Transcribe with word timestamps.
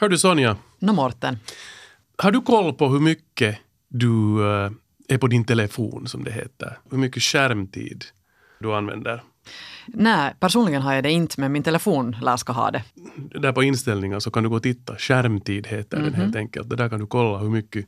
Hör 0.00 0.08
du 0.08 0.18
Sonja, 0.18 0.56
Nå 0.78 0.92
Mårten. 0.92 1.38
har 2.18 2.32
du 2.32 2.40
koll 2.40 2.74
på 2.74 2.88
hur 2.88 3.00
mycket 3.00 3.58
du 3.88 4.40
eh, 4.46 4.70
är 5.08 5.18
på 5.18 5.26
din 5.26 5.44
telefon, 5.44 6.08
som 6.08 6.24
det 6.24 6.30
heter? 6.30 6.78
Hur 6.90 6.98
mycket 6.98 7.22
skärmtid 7.22 8.04
du 8.60 8.74
använder? 8.74 9.22
Nej, 9.86 10.34
personligen 10.40 10.82
har 10.82 10.94
jag 10.94 11.04
det 11.04 11.10
inte, 11.10 11.40
men 11.40 11.52
min 11.52 11.62
telefon 11.62 12.16
lär 12.22 12.36
ska 12.36 12.52
ha 12.52 12.70
det. 12.70 12.82
Där 13.40 13.52
på 13.52 13.62
inställningar 13.62 14.20
så 14.20 14.30
kan 14.30 14.42
du 14.42 14.48
gå 14.48 14.56
och 14.56 14.62
titta. 14.62 14.96
Skärmtid 14.98 15.66
heter 15.66 16.02
den 16.02 16.14
helt 16.14 16.36
enkelt. 16.36 16.76
Där 16.76 16.88
kan 16.88 17.00
du 17.00 17.06
kolla 17.06 17.38
hur 17.38 17.50
mycket 17.50 17.86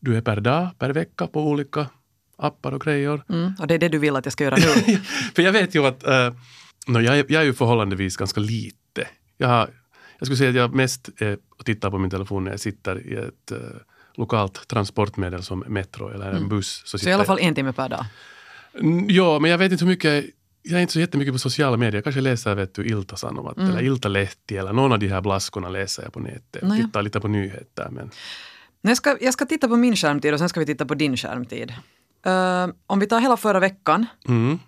du 0.00 0.16
är 0.16 0.20
per 0.20 0.40
dag, 0.40 0.68
per 0.78 0.90
vecka 0.90 1.26
på 1.26 1.48
olika 1.48 1.86
appar 2.36 2.72
och 2.72 2.80
grejer. 2.80 3.22
Mm, 3.28 3.52
och 3.58 3.66
det 3.66 3.74
är 3.74 3.78
det 3.78 3.88
du 3.88 3.98
vill 3.98 4.16
att 4.16 4.26
jag 4.26 4.32
ska 4.32 4.44
göra 4.44 4.56
nu. 4.56 4.96
För 5.34 5.42
jag 5.42 5.52
vet 5.52 5.74
ju 5.74 5.86
att 5.86 6.04
uh, 6.06 6.34
no, 6.86 7.00
jag, 7.00 7.30
jag 7.30 7.42
är 7.42 7.46
ju 7.46 7.54
förhållandevis 7.54 8.16
ganska 8.16 8.40
lite. 8.40 9.08
Jag, 9.36 9.48
har, 9.48 9.70
jag 10.22 10.26
skulle 10.26 10.36
säga 10.36 10.50
att 10.50 10.56
jag 10.56 10.74
mest 10.74 11.08
är 11.18 11.38
och 11.58 11.64
tittar 11.64 11.90
på 11.90 11.98
min 11.98 12.10
telefon 12.10 12.44
när 12.44 12.50
jag 12.50 12.60
sitter 12.60 13.06
i 13.06 13.14
ett 13.14 13.50
eh, 13.50 13.58
lokalt 14.14 14.68
transportmedel 14.68 15.42
som 15.42 15.64
metro 15.68 16.08
eller 16.08 16.32
en 16.32 16.48
buss. 16.48 16.82
Så 16.84 16.98
sitter 16.98 17.10
i 17.10 17.14
alla 17.14 17.24
fall 17.24 17.38
en 17.40 17.54
timme 17.54 17.72
per 17.72 17.88
dag. 17.88 18.04
Mm, 18.80 19.06
Ja, 19.08 19.38
men 19.38 19.50
jag 19.50 19.58
vet 19.58 19.72
inte 19.72 19.84
hur 19.84 19.90
mycket 19.92 20.24
jag 20.62 20.78
är 20.78 20.82
inte 20.82 20.92
så 20.92 21.00
jättemycket 21.00 21.34
på 21.34 21.38
sociala 21.38 21.76
medier. 21.76 21.94
Jag 21.94 22.04
kanske 22.04 22.20
läser 22.20 22.54
vet 22.54 22.74
du, 22.74 22.84
Ilta-Sanomat 22.84 23.56
Mm. 23.56 23.70
eller 23.70 23.82
Iltalehti 23.82 24.56
eller 24.56 24.72
någon 24.72 24.92
av 24.92 24.98
de 24.98 25.08
här 25.08 25.20
blaskorna 25.20 25.68
läser 25.68 26.02
jag 26.02 26.12
på 26.12 26.20
nätet. 26.20 26.62
Nåja. 26.62 26.82
Tittar 26.84 27.02
lite 27.02 27.20
på 27.20 27.28
nyheter. 27.28 27.88
Men 27.90 28.10
Jag 28.80 28.96
ska, 28.96 29.16
jag 29.20 29.32
ska 29.32 29.44
titta 29.46 29.68
på 29.68 29.76
min 29.76 29.96
skärmtid 29.96 30.32
och 30.32 30.38
sen 30.38 30.48
ska 30.48 30.60
vi 30.60 30.66
titta 30.66 30.86
på 30.86 30.94
din 30.94 31.16
skärmtid. 31.16 31.74
Eh, 32.26 32.66
om 32.86 32.98
vi 32.98 33.06
tar 33.06 33.20
hela 33.20 33.36
förra 33.36 33.60
veckan. 33.60 34.06
mm, 34.28 34.58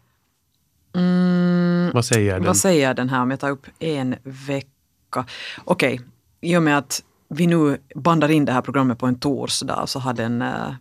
Mm, 0.97 1.91
vad 1.95 2.05
säger 2.05 2.35
den? 2.35 2.45
vad 2.45 2.57
säger 2.57 2.95
den 2.95 3.09
här 3.09 3.23
om 3.23 3.31
jag 3.31 3.41
tar 3.41 3.51
upp 3.51 3.67
en 3.79 4.15
vecka? 4.23 4.69
Okej, 5.65 6.01
i 6.41 6.57
och 6.57 6.63
med 6.63 6.79
att 6.79 7.03
vi 7.29 7.47
nu 7.47 7.79
bandar 7.95 8.31
in 8.31 8.45
det 8.45 8.53
här 8.53 8.63
programmet 8.63 8.99
på 8.99 9.07
en 9.07 9.19
torsdag 9.19 9.87
så 9.87 9.99
har 9.99 10.13
den 10.15 10.43
uh, 10.43 10.75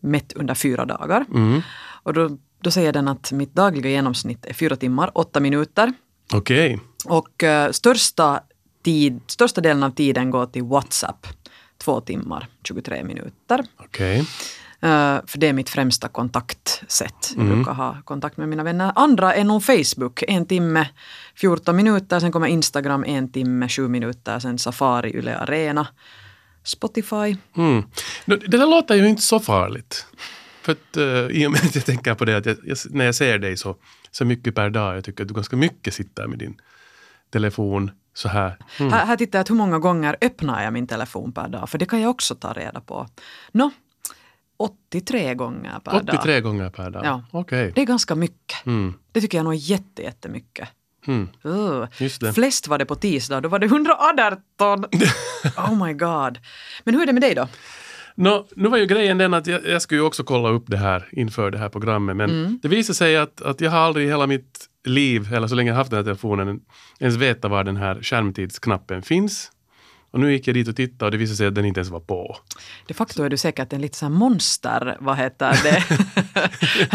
mätt 0.00 0.32
under 0.32 0.54
fyra 0.54 0.84
dagar. 0.84 1.24
Mm, 1.34 1.62
Och 2.02 2.12
då, 2.14 2.38
då 2.60 2.70
säger 2.70 2.92
den 2.92 3.08
att 3.08 3.32
mitt 3.32 3.54
dagliga 3.54 3.90
genomsnitt 3.90 4.46
är 4.46 4.54
fyra 4.54 4.76
timmar, 4.76 5.10
åtta 5.14 5.40
minuter. 5.40 5.92
Okej. 6.32 6.80
Och 7.04 7.42
eh, 7.42 7.70
största, 7.70 8.40
tid, 8.84 9.20
största 9.26 9.60
delen 9.60 9.82
av 9.82 9.90
tiden 9.90 10.30
går 10.30 10.46
till 10.46 10.62
WhatsApp. 10.62 11.26
Två 11.78 12.00
timmar, 12.00 12.48
23 12.64 13.04
minuter. 13.04 13.64
Okej. 13.76 14.18
Eh, 14.18 14.24
för 15.26 15.38
det 15.38 15.46
är 15.48 15.52
mitt 15.52 15.70
främsta 15.70 16.08
kontaktsätt. 16.08 17.34
Jag 17.36 17.46
brukar 17.46 17.72
ha 17.72 17.96
kontakt 18.04 18.36
med 18.36 18.48
mina 18.48 18.62
vänner. 18.62 18.92
Andra 18.94 19.34
är 19.34 19.44
nog 19.44 19.62
Facebook, 19.64 20.22
en 20.28 20.46
timme, 20.46 20.88
14 21.34 21.76
minuter. 21.76 22.20
Sen 22.20 22.32
kommer 22.32 22.46
Instagram, 22.46 23.04
en 23.04 23.32
timme, 23.32 23.68
7 23.68 23.88
minuter. 23.88 24.38
Sen 24.38 24.58
Safari, 24.58 25.16
Yle 25.16 25.36
Arena, 25.36 25.86
Spotify. 26.64 27.36
Mm. 27.56 27.82
No, 28.24 28.36
Det 28.36 28.56
där 28.56 28.66
låter 28.66 28.94
ju 28.94 29.08
inte 29.08 29.22
så 29.22 29.40
farligt. 29.40 30.06
För 30.62 30.72
att, 30.72 30.96
eh, 30.96 31.36
I 31.40 31.46
och 31.46 31.52
med 31.52 31.60
att 31.64 31.74
jag 31.74 31.84
tänker 31.84 32.14
på 32.14 32.24
det 32.24 32.36
att 32.36 32.46
jag, 32.46 32.56
jag, 32.64 32.78
när 32.90 33.04
jag 33.04 33.14
ser 33.14 33.38
dig 33.38 33.56
så, 33.56 33.76
så 34.10 34.24
mycket 34.24 34.54
per 34.54 34.70
dag, 34.70 34.96
jag 34.96 35.04
tycker 35.04 35.24
att 35.24 35.28
du 35.28 35.34
ganska 35.34 35.56
mycket 35.56 35.94
sitter 35.94 36.26
med 36.26 36.38
din 36.38 36.56
telefon 37.32 37.90
så 38.14 38.28
här. 38.28 38.56
Mm. 38.80 38.92
Här, 38.92 39.06
här 39.06 39.16
tittar 39.16 39.38
jag 39.38 39.40
att 39.40 39.50
hur 39.50 39.54
många 39.54 39.78
gånger 39.78 40.16
öppnar 40.20 40.64
jag 40.64 40.72
min 40.72 40.86
telefon 40.86 41.32
per 41.32 41.48
dag. 41.48 41.68
För 41.70 41.78
det 41.78 41.86
kan 41.86 42.00
jag 42.00 42.10
också 42.10 42.34
ta 42.34 42.52
reda 42.52 42.80
på. 42.80 43.06
Nå, 43.52 43.70
83 44.64 45.34
gånger 45.34 45.78
per 45.84 45.92
dag. 45.92 46.14
83 46.14 46.40
gånger 46.40 46.70
per 46.70 46.90
dag? 46.90 47.04
Ja. 47.04 47.24
Okej. 47.30 47.72
Det 47.74 47.80
är 47.82 47.86
ganska 47.86 48.14
mycket. 48.14 48.66
Mm. 48.66 48.94
Det 49.12 49.20
tycker 49.20 49.38
jag 49.38 49.44
nog 49.44 49.54
är 49.54 49.58
jätte, 49.58 50.02
jättemycket. 50.02 50.68
Mm. 51.06 51.28
Uh. 51.46 51.86
Flest 52.34 52.68
var 52.68 52.78
det 52.78 52.84
på 52.84 52.94
tisdag, 52.94 53.40
då 53.40 53.48
var 53.48 53.58
det 53.58 53.66
118. 53.66 54.84
oh 55.56 55.86
my 55.86 55.92
god. 55.92 56.38
Men 56.84 56.94
hur 56.94 57.02
är 57.02 57.06
det 57.06 57.12
med 57.12 57.22
dig 57.22 57.34
då? 57.34 57.48
Nå, 58.16 58.46
nu 58.56 58.68
var 58.68 58.78
ju 58.78 58.86
grejen 58.86 59.18
den 59.18 59.34
att 59.34 59.46
jag, 59.46 59.66
jag 59.66 59.82
skulle 59.82 60.00
ju 60.00 60.06
också 60.06 60.24
kolla 60.24 60.48
upp 60.48 60.64
det 60.66 60.76
här 60.76 61.08
inför 61.12 61.50
det 61.50 61.58
här 61.58 61.68
programmet 61.68 62.16
men 62.16 62.30
Mm. 62.30 62.58
det 62.62 62.68
visade 62.68 62.94
sig 62.94 63.16
att, 63.16 63.42
att 63.42 63.60
jag 63.60 63.70
har 63.70 63.78
aldrig 63.78 64.06
i 64.06 64.08
hela 64.08 64.26
mitt 64.26 64.66
liv, 64.84 65.34
eller 65.34 65.46
så 65.46 65.54
länge 65.54 65.70
jag 65.70 65.76
haft 65.76 65.90
den 65.90 65.96
här 65.96 66.04
telefonen, 66.04 66.60
ens 67.00 67.16
veta 67.16 67.48
var 67.48 67.64
den 67.64 67.76
här 67.76 68.02
skärmtidsknappen 68.02 69.02
finns. 69.02 69.50
Och 70.14 70.20
nu 70.20 70.32
gick 70.32 70.46
jag 70.48 70.54
dit 70.54 70.68
och 70.68 70.76
tittade 70.76 71.04
och 71.04 71.10
det 71.10 71.16
visade 71.16 71.36
sig 71.36 71.46
att 71.46 71.54
den 71.54 71.64
inte 71.64 71.80
ens 71.80 71.90
var 71.90 72.00
på. 72.00 72.36
De 72.86 72.94
facto 72.94 73.22
är 73.22 73.28
du 73.30 73.36
säkert 73.36 73.72
en 73.72 73.80
lite 73.80 73.98
så 73.98 74.04
här 74.04 74.10
monster, 74.12 74.96
vad 75.00 75.16
heter 75.16 75.58
det, 75.62 75.82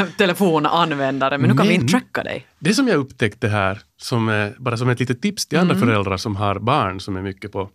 telefonanvändare. 0.17 1.37
Men 1.37 1.49
nu 1.49 1.57
kan 1.57 1.67
vi 1.67 1.73
Men- 1.73 1.81
inte 1.81 1.91
tracka 1.91 2.23
dig. 2.23 2.47
Det 2.59 2.73
som 2.73 2.87
jag 2.87 2.97
upptäckte 2.97 3.47
här, 3.47 3.81
som 3.97 4.51
bara 4.59 4.77
som 4.77 4.89
ett 4.89 4.99
litet 4.99 5.21
tips 5.21 5.45
till 5.47 5.59
andra 5.59 5.75
Mm. 5.75 5.87
föräldrar 5.87 6.17
som 6.17 6.35
har 6.35 6.59
barn 6.59 6.99
som 6.99 7.15
är 7.17 7.21
mycket 7.21 7.51
på, 7.51 7.69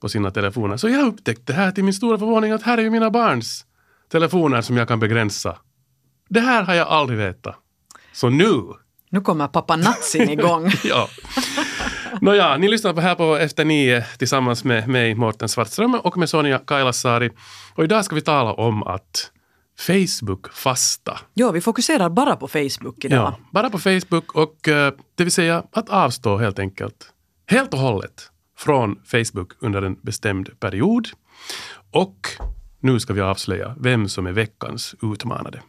på 0.00 0.08
sina 0.08 0.30
telefoner. 0.30 0.76
Så 0.76 0.88
jag 0.88 1.06
upptäckte 1.06 1.52
här 1.52 1.72
till 1.72 1.84
min 1.84 1.94
stora 1.94 2.18
förvåning 2.18 2.52
att 2.52 2.62
här 2.62 2.78
är 2.78 2.82
ju 2.82 2.90
mina 2.90 3.10
barns 3.10 3.64
telefoner 4.12 4.62
som 4.62 4.76
jag 4.76 4.88
kan 4.88 5.00
begränsa. 5.00 5.56
Det 6.28 6.40
här 6.40 6.62
har 6.62 6.74
jag 6.74 6.88
aldrig 6.88 7.18
vetat. 7.18 7.56
Så 8.12 8.28
nu 8.28 8.52
Nu 9.10 9.20
kommer 9.20 9.48
pappa 9.48 9.76
Natsin 9.76 10.30
igång. 10.30 10.70
ja. 10.84 11.08
Nåja, 12.20 12.56
ni 12.56 12.68
lyssnar 12.68 12.92
på 12.92 13.00
här 13.00 13.14
på 13.14 13.36
Efter 13.36 13.64
nio 13.64 14.04
tillsammans 14.18 14.64
med 14.64 14.88
mig, 14.88 15.14
Mårten 15.14 15.48
Svartström 15.48 15.94
och 15.94 16.16
med 16.16 16.28
Sonja 16.28 16.58
Kailasari. 16.58 17.30
Och 17.74 17.84
idag 17.84 18.04
ska 18.04 18.14
vi 18.14 18.20
tala 18.20 18.52
om 18.52 18.82
att 18.82 19.30
Facebook 19.78 20.52
fasta. 20.52 21.20
Jo, 21.34 21.52
vi 21.52 21.60
fokuserar 21.60 22.10
bara 22.10 22.36
på 22.36 22.48
Facebook 22.48 23.04
idag. 23.04 23.18
Ja, 23.18 23.38
bara 23.52 23.70
på 23.70 23.78
Facebook 23.78 24.34
och 24.34 24.68
eh, 24.68 24.92
det 25.14 25.24
vill 25.24 25.32
säga 25.32 25.64
att 25.72 25.88
avstå 25.88 26.38
helt 26.38 26.58
enkelt. 26.58 27.12
Helt 27.46 27.74
och 27.74 27.80
hållet 27.80 28.30
från 28.58 29.02
Facebook 29.06 29.52
under 29.60 29.82
en 29.82 29.96
bestämd 30.02 30.60
period. 30.60 31.08
Och 31.90 32.28
nu 32.80 33.00
ska 33.00 33.12
vi 33.12 33.20
avslöja 33.20 33.74
vem 33.80 34.08
som 34.08 34.26
är 34.26 34.32
veckans 34.32 34.94
utmanade. 35.02 35.62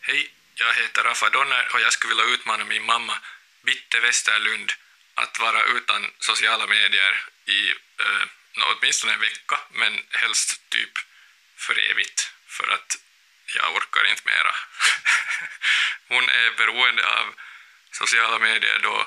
Hej, 0.00 0.22
jag 0.54 0.72
heter 0.82 1.08
Rafa 1.08 1.26
Donner 1.36 1.64
och 1.74 1.80
jag 1.84 1.92
skulle 1.92 2.10
vilja 2.14 2.34
utmana 2.34 2.64
min 2.64 2.84
mamma 2.86 3.12
Bitte 3.62 4.00
Westerlund 4.00 4.72
att 5.14 5.38
vara 5.38 5.62
utan 5.62 6.10
sociala 6.18 6.66
medier 6.66 7.24
i 7.46 7.70
eh, 8.00 8.26
åtminstone 8.60 9.12
en 9.12 9.20
vecka, 9.20 9.60
men 9.70 10.02
helst 10.10 10.60
typ 10.68 10.98
för 11.56 11.90
evigt, 11.90 12.30
för 12.46 12.68
att 12.68 12.96
jag 13.54 13.74
orkar 13.76 14.04
inte 14.10 14.22
mera. 14.24 14.54
hon 16.08 16.28
är 16.28 16.50
beroende 16.56 17.06
av 17.06 17.34
sociala 17.90 18.38
medier 18.38 18.78
då, 18.78 19.06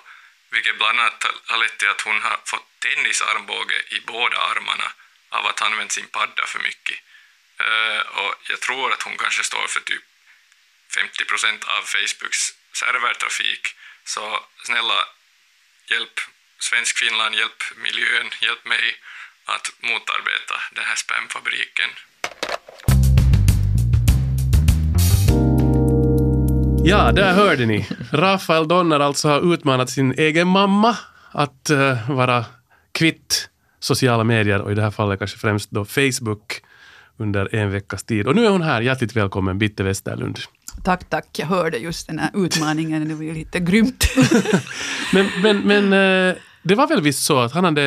vilket 0.49 0.77
bland 0.77 0.99
annat 0.99 1.25
har 1.45 1.57
lett 1.57 1.77
till 1.77 1.89
att 1.89 2.01
hon 2.01 2.21
har 2.21 2.39
fått 2.45 2.79
tennisarmbåge 2.79 3.83
i 3.87 3.99
båda 3.99 4.37
armarna 4.37 4.91
av 5.29 5.45
att 5.45 5.59
ha 5.59 5.67
använt 5.67 5.91
sin 5.91 6.07
padda 6.07 6.45
för 6.45 6.59
mycket. 6.59 6.99
Eh, 7.59 7.99
och 7.99 8.35
jag 8.49 8.59
tror 8.61 8.91
att 8.93 9.03
hon 9.03 9.17
kanske 9.17 9.43
står 9.43 9.67
för 9.67 9.79
typ 9.79 10.03
50 10.95 11.25
procent 11.25 11.63
av 11.63 11.81
Facebooks 11.81 12.53
servertrafik. 12.73 13.75
Så 14.07 14.21
snälla, 14.65 14.99
hjälp 15.91 16.15
Svensk 16.59 16.97
Finland, 16.97 17.35
hjälp 17.35 17.59
miljön, 17.85 18.27
hjälp 18.41 18.65
mig 18.65 18.85
att 19.45 19.65
motarbeta 19.81 20.55
den 20.75 20.85
här 20.89 20.95
spamfabriken. 20.95 21.89
Ja, 26.85 27.11
där 27.11 27.33
hörde 27.33 27.65
ni. 27.65 27.87
Rafael 28.11 28.67
Donner 28.67 28.99
alltså 28.99 29.27
har 29.27 29.53
utmanat 29.53 29.89
sin 29.89 30.19
egen 30.19 30.47
mamma 30.47 30.97
att 31.31 31.69
uh, 31.71 32.11
vara 32.11 32.45
kvitt 32.91 33.49
sociala 33.79 34.23
medier 34.23 34.61
och 34.61 34.71
i 34.71 34.75
det 34.75 34.81
här 34.81 34.91
fallet 34.91 35.19
kanske 35.19 35.37
främst 35.37 35.71
då 35.71 35.85
Facebook 35.85 36.61
under 37.17 37.55
en 37.55 37.71
veckas 37.71 38.03
tid. 38.03 38.27
Och 38.27 38.35
nu 38.35 38.45
är 38.45 38.49
hon 38.49 38.61
här. 38.61 38.81
Hjärtligt 38.81 39.15
välkommen, 39.15 39.57
Bitte 39.57 39.83
Westerlund. 39.83 40.39
Tack, 40.83 41.09
tack. 41.09 41.27
Jag 41.39 41.47
hörde 41.47 41.77
just 41.77 42.07
den 42.07 42.19
här 42.19 42.31
utmaningen. 42.33 43.07
Det 43.07 43.15
var 43.15 43.23
ju 43.23 43.33
lite 43.33 43.59
grymt. 43.59 44.05
Men, 45.13 45.29
men, 45.41 45.59
men 45.59 45.93
eh, 45.93 46.35
det 46.63 46.75
var 46.75 46.87
väl 46.87 47.01
visst 47.01 47.25
så 47.25 47.39
att 47.39 47.51
han 47.51 47.63
hade 47.63 47.85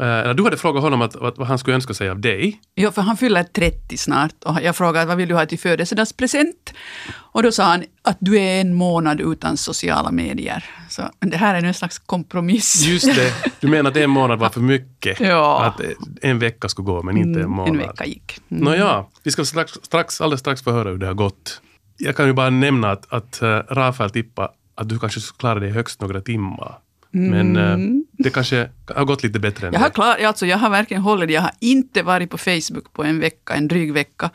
eh, 0.00 0.34
du 0.34 0.44
hade 0.44 0.56
frågat 0.56 0.82
honom 0.82 1.02
att, 1.02 1.16
att, 1.16 1.38
vad 1.38 1.46
han 1.48 1.58
skulle 1.58 1.74
önska 1.74 1.94
sig 1.94 2.10
av 2.10 2.20
dig. 2.20 2.60
ja, 2.74 2.92
för 2.92 3.02
han 3.02 3.16
fyller 3.16 3.44
30 3.44 3.96
snart 3.96 4.44
och 4.44 4.62
jag 4.62 4.76
frågade 4.76 5.06
vad 5.06 5.16
vill 5.16 5.28
du 5.28 5.34
ha 5.34 5.46
till 5.46 5.58
födelsedagspresent? 5.58 6.74
Och 7.14 7.42
då 7.42 7.52
sa 7.52 7.64
han 7.64 7.84
att 8.02 8.16
du 8.20 8.38
är 8.38 8.60
en 8.60 8.74
månad 8.74 9.20
utan 9.20 9.56
sociala 9.56 10.10
medier. 10.10 10.64
Så 10.88 11.02
det 11.18 11.36
här 11.36 11.54
är 11.54 11.62
en 11.64 11.74
slags 11.74 11.98
kompromiss. 11.98 12.82
Just 12.86 13.14
det, 13.14 13.32
du 13.60 13.68
menar 13.68 13.90
att 13.90 13.96
en 13.96 14.10
månad 14.10 14.38
var 14.38 14.48
för 14.48 14.60
mycket? 14.60 15.20
Ja. 15.20 15.64
Att 15.64 15.80
eh, 15.80 15.88
en 16.30 16.38
vecka 16.38 16.68
skulle 16.68 16.86
gå, 16.86 17.02
men 17.02 17.16
inte 17.16 17.40
en 17.40 17.50
månad? 17.50 17.68
En 17.68 17.78
vecka 17.78 18.04
gick. 18.04 18.38
Mm. 18.50 18.64
Nåja, 18.64 19.04
vi 19.22 19.30
ska 19.30 19.44
strax, 19.44 19.72
strax, 19.82 20.20
alldeles 20.20 20.40
strax 20.40 20.62
få 20.62 20.72
höra 20.72 20.90
hur 20.90 20.98
det 20.98 21.06
har 21.06 21.14
gått. 21.14 21.60
Jag 22.04 22.16
kan 22.16 22.26
ju 22.26 22.32
bara 22.32 22.50
nämna 22.50 22.90
att, 22.90 23.12
att 23.12 23.40
uh, 23.42 23.48
Rafael 23.48 24.10
tippade 24.10 24.48
att 24.74 24.88
du 24.88 24.98
kanske 24.98 25.20
skulle 25.20 25.38
klara 25.38 25.60
dig 25.60 25.70
högst 25.70 26.00
några 26.00 26.20
timmar. 26.20 26.78
Men 27.10 27.56
uh, 27.56 28.02
det 28.12 28.30
kanske 28.30 28.68
har 28.94 29.04
gått 29.04 29.22
lite 29.22 29.38
bättre 29.38 29.66
än 29.66 29.72
Jag 29.72 29.80
har, 29.80 29.90
klar, 29.90 30.16
alltså 30.24 30.46
jag 30.46 30.58
har 30.58 30.70
verkligen 30.70 31.02
hållit 31.02 31.28
det. 31.28 31.34
Jag 31.34 31.42
har 31.42 31.54
inte 31.60 32.02
varit 32.02 32.30
på 32.30 32.38
Facebook 32.38 32.92
på 32.92 33.04
en 33.04 33.20
vecka, 33.20 33.54
en 33.54 33.68
dryg 33.68 33.92
vecka. 33.92 34.30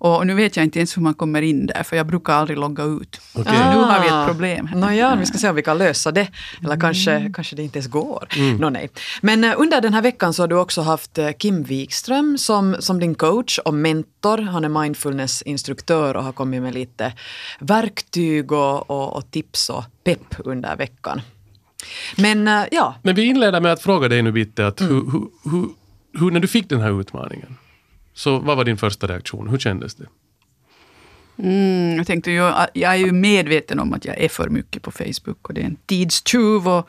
Och 0.00 0.26
nu 0.26 0.34
vet 0.34 0.56
jag 0.56 0.64
inte 0.64 0.78
ens 0.78 0.96
hur 0.96 1.02
man 1.02 1.14
kommer 1.14 1.42
in 1.42 1.66
där, 1.66 1.82
för 1.82 1.96
jag 1.96 2.06
brukar 2.06 2.32
aldrig 2.32 2.58
logga 2.58 2.84
ut. 2.84 3.20
Okej. 3.34 3.44
Så 3.44 3.70
nu 3.70 3.84
har 3.84 4.00
vi 4.00 4.06
ett 4.06 4.26
problem. 4.26 4.66
här. 4.66 4.76
Nåja, 4.76 5.16
vi 5.16 5.26
ska 5.26 5.38
se 5.38 5.48
om 5.48 5.56
vi 5.56 5.62
kan 5.62 5.78
lösa 5.78 6.12
det. 6.12 6.28
Eller 6.64 6.80
kanske, 6.80 7.32
kanske 7.34 7.56
det 7.56 7.62
inte 7.62 7.78
ens 7.78 7.90
går. 7.90 8.28
Nå, 8.58 8.70
nej. 8.70 8.90
Men 9.20 9.44
eh, 9.44 9.54
under 9.56 9.80
den 9.80 9.94
här 9.94 10.02
veckan 10.02 10.34
så 10.34 10.42
har 10.42 10.48
du 10.48 10.56
också 10.56 10.80
haft 10.80 11.18
eh, 11.18 11.30
Kim 11.38 11.62
Wikström 11.62 12.38
som, 12.38 12.76
som 12.78 13.00
din 13.00 13.14
coach 13.14 13.58
och 13.58 13.74
mentor. 13.74 14.38
Han 14.38 14.64
är 14.64 14.68
mindfulnessinstruktör 14.68 16.16
och 16.16 16.24
har 16.24 16.32
kommit 16.32 16.62
med 16.62 16.74
lite 16.74 17.12
verktyg 17.60 18.52
och, 18.52 18.90
och, 18.90 19.16
och 19.16 19.30
tips 19.30 19.70
och 19.70 19.84
pepp 20.04 20.34
under 20.38 20.76
veckan. 20.76 21.20
Men 22.16 22.48
eh, 22.48 22.64
ja, 22.70 22.94
Men 23.02 23.14
vi 23.14 23.22
inleder 23.24 23.60
med 23.60 23.72
att 23.72 23.82
fråga 23.82 24.08
dig 24.08 24.22
nu 24.22 24.32
Bitte, 24.32 24.66
att 24.66 24.80
hur, 24.80 24.86
hur, 24.88 25.50
hur, 25.50 25.68
hur, 26.12 26.30
när 26.30 26.40
du 26.40 26.48
fick 26.48 26.68
den 26.68 26.80
här 26.80 27.00
utmaningen, 27.00 27.56
så 28.18 28.38
vad 28.38 28.56
var 28.56 28.64
din 28.64 28.76
första 28.76 29.06
reaktion? 29.06 29.48
Hur 29.48 29.58
kändes 29.58 29.94
det? 29.94 30.06
Mm, 31.42 31.96
jag 31.96 32.06
tänkte 32.06 32.30
ju, 32.30 32.52
jag 32.72 32.92
är 32.92 32.94
ju 32.94 33.12
medveten 33.12 33.80
om 33.80 33.92
att 33.92 34.04
jag 34.04 34.18
är 34.18 34.28
för 34.28 34.48
mycket 34.48 34.82
på 34.82 34.90
Facebook 34.90 35.48
och 35.48 35.54
det 35.54 35.60
är 35.60 35.64
en 35.64 35.76
tidstjuv. 35.86 36.68
Och 36.68 36.88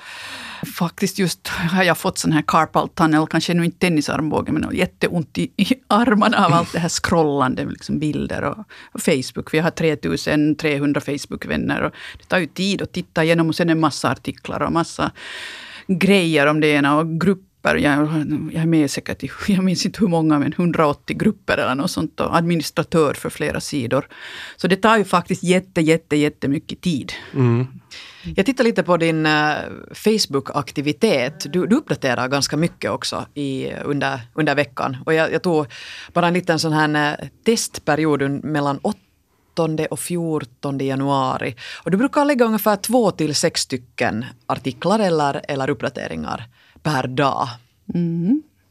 faktiskt 0.77 1.19
just 1.19 1.47
har 1.47 1.83
jag 1.83 1.97
fått 1.97 2.17
sån 2.17 2.31
här 2.31 2.43
carpal 2.47 2.89
tunnel, 2.89 3.27
kanske 3.27 3.53
nu 3.53 3.65
inte 3.65 3.79
tennisarmbåge, 3.79 4.51
men 4.51 4.75
jätteont 4.75 5.37
i, 5.37 5.51
i 5.57 5.65
armarna 5.87 6.45
av 6.45 6.53
allt 6.53 6.73
det 6.73 6.79
här 6.79 6.89
scrollande, 6.89 7.65
liksom 7.65 7.99
bilder 7.99 8.43
och, 8.43 8.57
och 8.91 9.01
Facebook. 9.01 9.53
Vi 9.53 9.59
har 9.59 9.71
3300 9.71 11.01
Facebook-vänner 11.01 11.81
och 11.81 11.91
det 12.17 12.25
tar 12.27 12.39
ju 12.39 12.47
tid 12.47 12.81
att 12.81 12.91
titta 12.91 13.23
igenom 13.23 13.49
och 13.49 13.55
sen 13.55 13.69
en 13.69 13.79
massa 13.79 14.11
artiklar 14.11 14.61
och 14.61 14.71
massa 14.71 15.11
grejer 15.87 16.47
om 16.47 16.59
det 16.59 16.67
ena 16.67 16.97
och 16.97 17.19
grupper. 17.61 17.75
Jag, 17.75 18.07
jag 18.53 18.61
är 18.61 18.65
med 18.65 18.91
säkert 18.91 19.23
i, 19.23 19.29
jag 19.47 19.63
minns 19.63 19.85
inte 19.85 19.99
hur 19.99 20.07
många, 20.07 20.39
men 20.39 20.53
180 20.53 21.17
grupper 21.17 21.57
eller 21.57 21.75
något 21.75 21.91
sånt 21.91 22.19
och 22.19 22.35
administratör 22.35 23.13
för 23.13 23.29
flera 23.29 23.59
sidor. 23.59 24.07
Så 24.57 24.67
det 24.67 24.75
tar 24.75 24.97
ju 24.97 25.03
faktiskt 25.03 25.43
jätte, 25.43 25.81
jätte, 25.81 26.15
jättemycket 26.15 26.81
tid. 26.81 27.13
Jag 28.35 28.45
tittar 28.45 28.63
lite 28.63 28.83
på 28.83 28.97
din 28.97 29.25
eh, 29.25 29.53
Facebook-aktivitet. 29.93 31.51
Du, 31.53 31.67
du 31.67 31.75
uppdaterar 31.75 32.27
ganska 32.27 32.57
mycket 32.57 32.91
också 32.91 33.25
i, 33.35 33.71
under, 33.85 34.21
under 34.35 34.55
veckan. 34.55 34.97
Och 35.05 35.13
jag, 35.13 35.33
jag 35.33 35.41
tog 35.41 35.65
bara 36.13 36.27
en 36.27 36.33
liten 36.33 36.59
sån 36.59 36.73
här 36.73 37.19
eh, 37.19 37.27
testperiod 37.45 38.43
mellan 38.43 38.79
8 38.81 38.97
och 39.89 39.99
14 39.99 40.79
januari. 40.79 41.55
Och 41.83 41.91
du 41.91 41.97
brukar 41.97 42.25
lägga 42.25 42.45
ungefär 42.45 42.75
två 42.75 43.11
till 43.11 43.35
sex 43.35 43.61
stycken 43.61 44.25
artiklar 44.47 44.99
eller, 44.99 45.41
eller 45.47 45.69
uppdateringar 45.69 46.47
per 46.83 47.07
dag. 47.07 47.47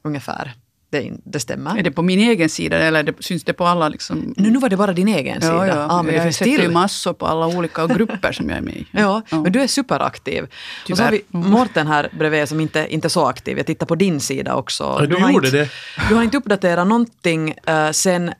Ungefär. 0.02 0.54
Det, 0.90 1.12
det 1.24 1.40
stämmer. 1.40 1.78
Är 1.78 1.82
det 1.82 1.90
på 1.90 2.02
min 2.02 2.18
egen 2.18 2.48
sida 2.48 2.78
eller 2.78 3.02
det, 3.02 3.12
syns 3.20 3.44
det 3.44 3.52
på 3.52 3.66
alla? 3.66 3.88
Liksom? 3.88 4.34
Nu, 4.36 4.50
nu 4.50 4.58
var 4.58 4.68
det 4.68 4.76
bara 4.76 4.92
din 4.92 5.08
egen 5.08 5.40
sida. 5.40 5.54
Ja, 5.54 5.66
ja. 5.66 5.86
Ah, 5.90 6.02
men 6.02 6.06
det 6.06 6.12
jag 6.12 6.22
finns 6.22 6.36
sätter 6.36 6.62
ju 6.62 6.70
massor 6.70 7.12
på 7.12 7.26
alla 7.26 7.46
olika 7.46 7.86
grupper 7.86 8.32
som 8.32 8.48
jag 8.48 8.58
är 8.58 8.62
med 8.62 8.76
i. 8.76 8.86
Ja, 8.90 9.22
men 9.30 9.52
du 9.52 9.60
är 9.60 9.66
superaktiv. 9.66 10.46
Och 10.90 10.96
så 10.96 11.02
har 11.02 11.10
vi 11.10 11.18
Tyvärr. 11.18 11.48
Mårten 11.48 11.86
här 11.86 12.08
bredvid 12.18 12.48
som 12.48 12.60
inte, 12.60 12.86
inte 12.90 13.06
är 13.06 13.10
så 13.10 13.26
aktiv. 13.26 13.56
Jag 13.56 13.66
tittar 13.66 13.86
på 13.86 13.94
din 13.94 14.20
sida 14.20 14.54
också. 14.54 14.84
Ja, 15.00 15.06
du 15.06 15.16
har 15.16 15.32
gjorde 15.32 15.46
inte, 15.46 15.58
det. 15.58 15.70
Du 16.08 16.14
har 16.14 16.22
inte 16.22 16.36
uppdaterat 16.36 16.86
någonting 16.86 17.54
uh, 17.68 17.90
sen 17.90 18.32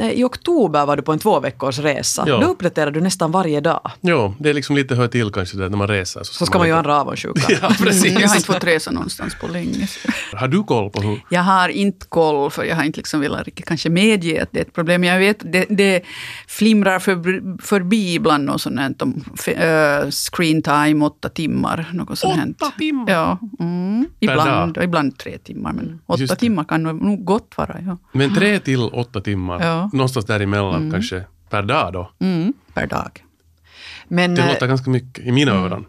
i 0.00 0.24
oktober 0.24 0.86
var 0.86 0.96
du 0.96 1.02
på 1.02 1.12
en 1.12 1.18
två 1.18 1.40
veckors 1.40 1.78
resa. 1.78 2.24
Ja. 2.26 2.38
Då 2.40 2.46
uppdaterar 2.46 2.90
du 2.90 3.00
nästan 3.00 3.30
varje 3.30 3.60
dag. 3.60 3.90
Jo, 4.00 4.34
det 4.38 4.50
är 4.50 4.54
liksom 4.54 4.76
lite 4.76 4.94
hör 4.94 5.08
till 5.08 5.30
kanske 5.30 5.56
där 5.56 5.68
när 5.68 5.76
man 5.76 5.88
reser. 5.88 6.20
Så 6.22 6.46
ska 6.46 6.58
man 6.58 6.66
ju 6.66 6.72
ha 6.72 6.80
en 6.80 6.90
avundsjuka. 6.90 7.40
Ja, 7.62 7.68
precis. 7.78 8.04
Mm, 8.04 8.22
jag 8.22 8.28
har 8.28 8.36
inte 8.36 8.46
fått 8.46 8.64
resa 8.64 8.90
någonstans 8.90 9.34
på 9.40 9.46
länge. 9.46 9.88
Har 10.32 10.48
du 10.48 10.62
koll 10.62 10.90
på 10.90 11.00
hur... 11.00 11.20
Jag 11.28 11.42
har 11.42 11.68
inte 11.68 12.06
koll, 12.06 12.50
för 12.50 12.64
jag 12.64 12.76
har 12.76 12.84
inte 12.84 12.98
liksom 12.98 13.20
velat 13.20 13.44
riktigt 13.44 13.66
kanske 13.66 13.90
medge 13.90 14.42
att 14.42 14.48
det 14.52 14.58
är 14.58 14.62
ett 14.62 14.72
problem. 14.72 15.04
Jag 15.04 15.18
vet 15.18 15.52
det, 15.52 15.66
det 15.68 16.02
flimrar 16.48 16.98
för, 16.98 17.16
förbi 17.62 18.14
ibland 18.14 18.44
något 18.44 18.60
sånt 18.60 18.80
här, 18.80 18.94
om 19.00 19.24
uh, 19.48 20.10
screen 20.10 20.62
time, 20.62 21.04
åtta 21.04 21.28
timmar. 21.28 21.90
Något 21.92 22.18
sånt. 22.18 22.62
Åtta 22.62 22.72
timmar? 22.78 23.12
Ja, 23.12 23.38
mm, 23.60 24.06
ibland, 24.20 24.78
ibland 24.82 25.18
tre 25.18 25.38
timmar. 25.38 25.72
Men 25.72 26.00
åtta 26.06 26.20
Just 26.20 26.38
timmar 26.38 26.64
kan 26.64 26.82
nog 26.82 27.24
gott 27.24 27.52
vara. 27.56 27.76
Ja. 27.86 27.96
Men 28.12 28.34
tre 28.34 28.60
till 28.60 28.80
åtta 28.80 29.20
timmar, 29.20 29.60
Ja. 29.66 29.83
Någonstans 29.92 30.26
däremellan 30.26 30.90
kanske 30.90 31.24
per 31.50 31.62
dag 31.62 31.92
då. 31.92 32.10
Mm, 32.20 32.52
per 32.74 32.86
dag. 32.86 33.24
Men 34.08 34.34
Det 34.34 34.42
eh, 34.42 34.48
låter 34.48 34.66
ganska 34.66 34.90
mycket 34.90 35.26
i 35.26 35.32
mina 35.32 35.52
öron. 35.52 35.86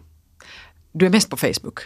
Du 0.98 1.06
är 1.06 1.10
mest 1.10 1.30
på 1.30 1.36
Facebook. 1.36 1.80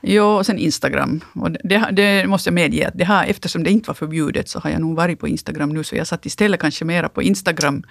Jo, 0.00 0.24
och 0.24 0.46
sen 0.46 0.58
Instagram. 0.58 1.20
Och 1.34 1.50
det, 1.50 1.88
det 1.92 2.26
måste 2.26 2.48
jag 2.48 2.54
medge, 2.54 2.88
att 2.88 2.94
det 2.98 3.04
har, 3.04 3.24
eftersom 3.24 3.64
det 3.64 3.70
inte 3.70 3.90
var 3.90 3.94
förbjudet 3.94 4.48
så 4.48 4.58
har 4.58 4.70
jag 4.70 4.80
nog 4.80 4.96
varit 4.96 5.20
på 5.20 5.28
Instagram 5.28 5.70
nu. 5.72 5.84
Så 5.84 5.96
jag 5.96 6.06
satt 6.06 6.26
istället 6.26 6.60
kanske 6.60 6.84
mera 6.84 7.08
på 7.08 7.22
Instagram, 7.22 7.82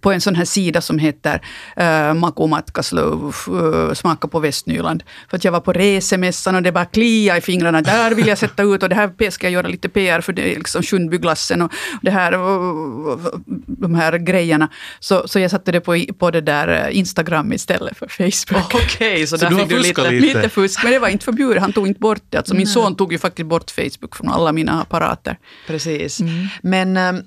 på 0.00 0.12
en 0.12 0.20
sån 0.20 0.34
här 0.34 0.44
sida 0.44 0.80
som 0.80 0.98
heter 0.98 1.40
uh, 1.80 2.14
Maku 2.14 2.46
Matkaslöv, 2.46 3.34
uh, 3.48 3.92
Smaka 3.92 4.28
på 4.28 4.40
Västnyland. 4.40 5.02
För 5.30 5.36
att 5.36 5.44
jag 5.44 5.52
var 5.52 5.60
på 5.60 5.72
resemässan 5.72 6.54
och 6.54 6.62
det 6.62 6.72
bara 6.72 6.84
klia 6.84 7.36
i 7.36 7.40
fingrarna. 7.40 7.82
Där 7.82 8.14
vill 8.14 8.26
jag 8.26 8.38
sätta 8.38 8.62
ut 8.62 8.82
och 8.82 8.88
det 8.88 8.94
här 8.94 9.30
ska 9.30 9.46
jag 9.46 9.52
göra 9.52 9.68
lite 9.68 9.88
PR 9.88 10.20
för 10.20 10.32
det 10.32 10.52
är 10.52 10.56
liksom 10.56 10.82
Sundbyglassen 10.82 11.62
och 11.62 11.72
det 12.02 12.10
här, 12.10 12.38
och, 12.38 13.20
de 13.66 13.94
här 13.94 14.18
grejerna. 14.18 14.68
Så, 15.00 15.28
så 15.28 15.38
jag 15.38 15.50
satte 15.50 15.72
det 15.72 15.80
på, 15.80 16.04
på 16.18 16.30
det 16.30 16.40
där 16.40 16.68
eh, 16.68 16.98
Instagram 16.98 17.52
istället 17.52 17.98
för 17.98 18.08
Facebook. 18.08 18.74
Okej, 18.74 19.26
så, 19.26 19.38
Så 19.38 19.44
där 19.44 19.52
har 19.52 19.60
fick 19.60 19.68
du 19.68 19.81
fuskat 19.82 20.12
lite... 20.12 20.26
lite? 20.26 20.48
Fusk, 20.48 20.82
men 20.82 20.92
det 20.92 20.98
var 20.98 21.08
inte 21.08 21.24
förbjudet. 21.24 21.62
Han 21.62 21.72
tog 21.72 21.86
inte 21.86 22.00
bort 22.00 22.22
det. 22.30 22.38
Alltså 22.38 22.54
min 22.54 22.66
son 22.66 22.96
tog 22.96 23.12
ju 23.12 23.18
faktiskt 23.18 23.48
bort 23.48 23.70
Facebook 23.70 24.16
från 24.16 24.28
alla 24.28 24.52
mina 24.52 24.80
apparater. 24.80 25.38
Precis. 25.66 26.20
Mm. 26.20 26.46
Men 26.62 26.96
eh, 26.96 27.22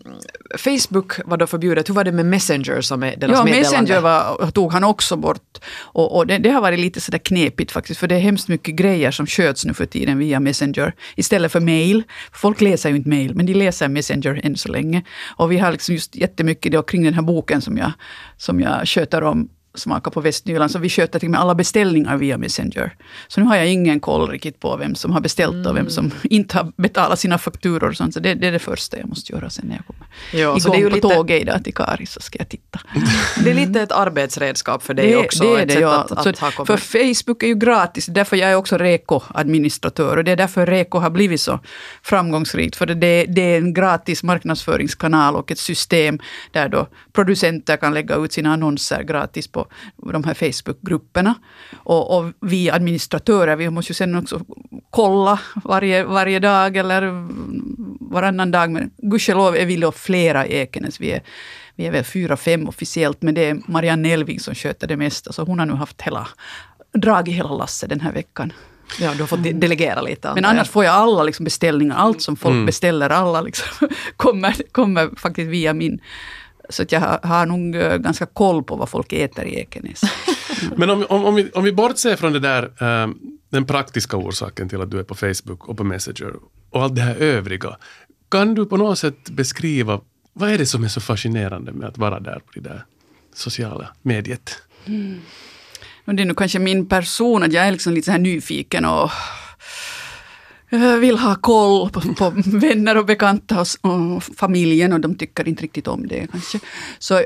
Facebook 0.57 1.13
var 1.25 1.37
då 1.37 1.47
förbjudet. 1.47 1.89
Hur 1.89 1.93
var 1.93 2.03
det 2.03 2.11
med 2.11 2.25
Messenger 2.25 2.81
som 2.81 3.03
är 3.03 3.15
deras 3.15 3.37
Ja, 3.37 3.43
meddelande? 3.43 3.59
Messenger 3.59 4.01
var, 4.01 4.51
tog 4.51 4.73
han 4.73 4.83
också 4.83 5.15
bort. 5.15 5.57
Och, 5.77 6.17
och 6.17 6.27
det, 6.27 6.37
det 6.37 6.49
har 6.49 6.61
varit 6.61 6.79
lite 6.79 7.01
sådär 7.01 7.17
knepigt 7.17 7.71
faktiskt, 7.71 7.99
för 7.99 8.07
det 8.07 8.15
är 8.15 8.19
hemskt 8.19 8.47
mycket 8.47 8.75
grejer 8.75 9.11
som 9.11 9.27
sköts 9.27 9.65
nu 9.65 9.73
för 9.73 9.85
tiden 9.85 10.17
via 10.17 10.39
Messenger 10.39 10.93
istället 11.15 11.51
för 11.51 11.59
mail. 11.59 12.03
Folk 12.31 12.61
läser 12.61 12.89
ju 12.89 12.95
inte 12.95 13.09
mail, 13.09 13.35
men 13.35 13.45
de 13.45 13.53
läser 13.53 13.87
Messenger 13.87 14.41
än 14.43 14.55
så 14.55 14.69
länge. 14.69 15.03
Och 15.35 15.51
vi 15.51 15.57
har 15.57 15.71
liksom 15.71 15.95
just 15.95 16.15
jättemycket 16.15 16.71
det 16.71 16.87
kring 16.87 17.03
den 17.03 17.13
här 17.13 17.21
boken 17.21 17.61
som 17.61 17.77
jag, 17.77 17.91
som 18.37 18.59
jag 18.59 18.87
sköter 18.87 19.23
om 19.23 19.49
smaka 19.75 20.09
på 20.11 20.21
Västnyland, 20.21 20.71
så 20.71 20.79
vi 20.79 20.89
sköter 20.89 21.19
till 21.19 21.29
med 21.29 21.39
alla 21.39 21.55
beställningar 21.55 22.17
via 22.17 22.37
Messenger. 22.37 22.95
Så 23.27 23.41
nu 23.41 23.47
har 23.47 23.55
jag 23.55 23.67
ingen 23.71 23.99
koll 23.99 24.29
riktigt 24.29 24.59
på 24.59 24.77
vem 24.77 24.95
som 24.95 25.11
har 25.11 25.21
beställt 25.21 25.67
och 25.67 25.75
vem 25.77 25.89
som 25.89 26.11
inte 26.23 26.57
har 26.57 26.71
betalat 26.77 27.19
sina 27.19 27.37
fakturor 27.37 27.89
och 27.89 27.95
sånt. 27.97 28.13
Så 28.13 28.19
det, 28.19 28.33
det 28.33 28.47
är 28.47 28.51
det 28.51 28.59
första 28.59 28.97
jag 28.97 29.07
måste 29.07 29.33
göra 29.33 29.49
sen 29.49 29.65
när 29.67 29.75
jag 29.75 29.85
kommer 29.85 30.05
Ja, 30.31 30.59
så 30.59 30.67
igång 30.67 30.71
det 30.71 30.77
är 30.77 30.83
ju 30.83 30.89
på 30.89 30.95
lite- 30.95 31.15
tåget 31.15 31.41
idag 31.41 31.63
till 31.63 31.73
Kari, 31.73 32.05
så 32.05 32.19
ska 32.19 32.39
jag 32.39 32.49
titta. 32.49 32.79
Det 33.43 33.49
är 33.51 33.53
lite 33.53 33.81
ett 33.81 33.91
arbetsredskap 33.91 34.83
för 34.83 34.93
dig 34.93 35.07
Det, 35.07 35.17
också. 35.17 35.43
det 35.43 35.61
är 35.61 35.65
det, 35.65 35.73
ja. 35.73 35.93
att, 35.93 36.11
att 36.27 36.55
kommit. 36.55 36.67
för 36.67 36.77
Facebook 37.13 37.43
är 37.43 37.47
ju 37.47 37.55
gratis, 37.55 38.05
därför 38.05 38.37
jag 38.37 38.51
är 38.51 38.55
också 38.55 38.77
Reko-administratör. 38.77 40.17
Och 40.17 40.23
det 40.23 40.31
är 40.31 40.35
därför 40.35 40.65
Reko 40.65 40.99
har 40.99 41.09
blivit 41.09 41.41
så 41.41 41.59
framgångsrikt. 42.03 42.75
För 42.75 42.85
det, 42.85 43.25
det 43.25 43.41
är 43.41 43.57
en 43.57 43.73
gratis 43.73 44.23
marknadsföringskanal 44.23 45.35
och 45.35 45.51
ett 45.51 45.59
system 45.59 46.19
där 46.51 46.69
då 46.69 46.87
producenter 47.13 47.77
kan 47.77 47.93
lägga 47.93 48.15
ut 48.15 48.33
sina 48.33 48.53
annonser 48.53 49.03
gratis 49.03 49.47
på 49.47 49.64
de 50.13 50.23
här 50.23 50.33
Facebookgrupperna. 50.33 51.35
Och, 51.83 52.17
och 52.17 52.31
vi 52.41 52.69
administratörer, 52.69 53.55
vi 53.55 53.69
måste 53.69 53.89
ju 53.91 53.95
sen 53.95 54.15
också 54.15 54.41
kolla 54.89 55.39
varje, 55.63 56.03
varje 56.03 56.39
dag 56.39 56.77
eller 56.77 57.27
varannan 58.13 58.51
dag. 58.51 58.71
Men 58.71 58.91
gudskelov 58.97 59.55
är 59.55 59.65
vi 59.65 59.75
då 59.77 59.91
flera 59.91 60.47
i 60.47 60.53
Ekenäs. 60.53 60.99
Vi 60.99 61.11
är, 61.11 61.21
vi 61.75 61.85
är 61.85 61.91
väl 61.91 62.03
fyra, 62.03 62.37
fem 62.37 62.67
officiellt, 62.67 63.21
men 63.21 63.33
det 63.35 63.45
är 63.49 63.61
Marianne 63.67 64.09
Elving 64.13 64.39
som 64.39 64.55
sköter 64.55 64.87
det 64.87 64.97
mesta. 64.97 65.33
Så 65.33 65.43
hon 65.43 65.59
har 65.59 65.65
nu 65.65 65.73
haft 65.73 66.01
hela, 66.01 66.27
dragit 66.93 67.35
hela 67.35 67.49
lasset 67.53 67.89
den 67.89 68.01
här 68.01 68.11
veckan. 68.11 68.53
Ja, 68.99 69.11
du 69.13 69.19
har 69.19 69.27
fått 69.27 69.43
de- 69.43 69.53
delegera 69.53 70.01
lite. 70.01 70.31
Men 70.35 70.45
annars 70.45 70.69
får 70.69 70.85
jag 70.85 70.93
alla 70.95 71.23
liksom 71.23 71.43
beställningar, 71.43 71.95
allt 71.95 72.21
som 72.21 72.35
folk 72.35 72.65
beställer, 72.65 73.09
alla 73.09 73.41
liksom 73.41 73.89
kommer, 74.17 74.55
kommer 74.71 75.09
faktiskt 75.17 75.49
via 75.49 75.73
min. 75.73 75.99
Så 76.69 76.81
att 76.81 76.91
jag 76.91 77.19
har, 77.23 77.45
nog 77.45 77.75
eh, 77.75 77.97
ganska 77.97 78.25
koll 78.25 78.63
på 78.63 78.75
vad 78.75 78.89
folk 78.89 79.13
äter 79.13 79.45
i 79.45 79.55
Ekenäs. 79.59 80.01
Men 80.75 80.89
om, 80.89 81.05
om, 81.09 81.25
om, 81.25 81.35
vi, 81.35 81.51
om 81.51 81.63
vi 81.63 81.71
bortser 81.71 82.15
från 82.15 82.33
det 82.33 82.39
där, 82.39 82.83
ehm, 82.83 83.15
den 83.49 83.65
praktiska 83.65 84.17
orsaken 84.17 84.69
till 84.69 84.81
att 84.81 84.91
du 84.91 84.99
är 84.99 85.03
på 85.03 85.15
Facebook 85.15 85.69
och 85.69 85.77
på 85.77 85.83
Messenger 85.83 86.33
och 86.69 86.83
allt 86.83 86.95
det 86.95 87.01
här 87.01 87.15
övriga. 87.15 87.77
Kan 88.29 88.55
du 88.55 88.65
på 88.65 88.77
något 88.77 88.99
sätt 88.99 89.29
beskriva, 89.29 90.01
vad 90.33 90.49
är 90.49 90.57
det 90.57 90.65
som 90.65 90.83
är 90.83 90.87
så 90.87 91.01
fascinerande 91.01 91.71
med 91.71 91.89
att 91.89 91.97
vara 91.97 92.19
där 92.19 92.39
på 92.39 92.51
det 92.53 92.59
där 92.59 92.85
sociala 93.33 93.87
mediet? 94.01 94.61
Och 96.05 96.15
det 96.15 96.23
är 96.23 96.25
nog 96.25 96.37
kanske 96.37 96.59
min 96.59 96.85
person, 96.85 97.43
att 97.43 97.53
jag 97.53 97.67
är 97.67 97.71
liksom 97.71 97.93
lite 97.93 98.05
så 98.05 98.11
här 98.11 98.19
nyfiken 98.19 98.85
och 98.85 99.11
vill 100.99 101.17
ha 101.17 101.35
koll 101.35 101.89
på, 101.89 102.01
på 102.01 102.33
vänner 102.45 102.97
och 102.97 103.05
bekanta 103.05 103.61
och, 103.61 103.67
och 103.81 104.23
familjen 104.23 104.93
och 104.93 104.99
de 104.99 105.15
tycker 105.15 105.47
inte 105.47 105.63
riktigt 105.63 105.87
om 105.87 106.07
det 106.07 106.27
kanske. 106.31 106.59
Så 106.99 107.21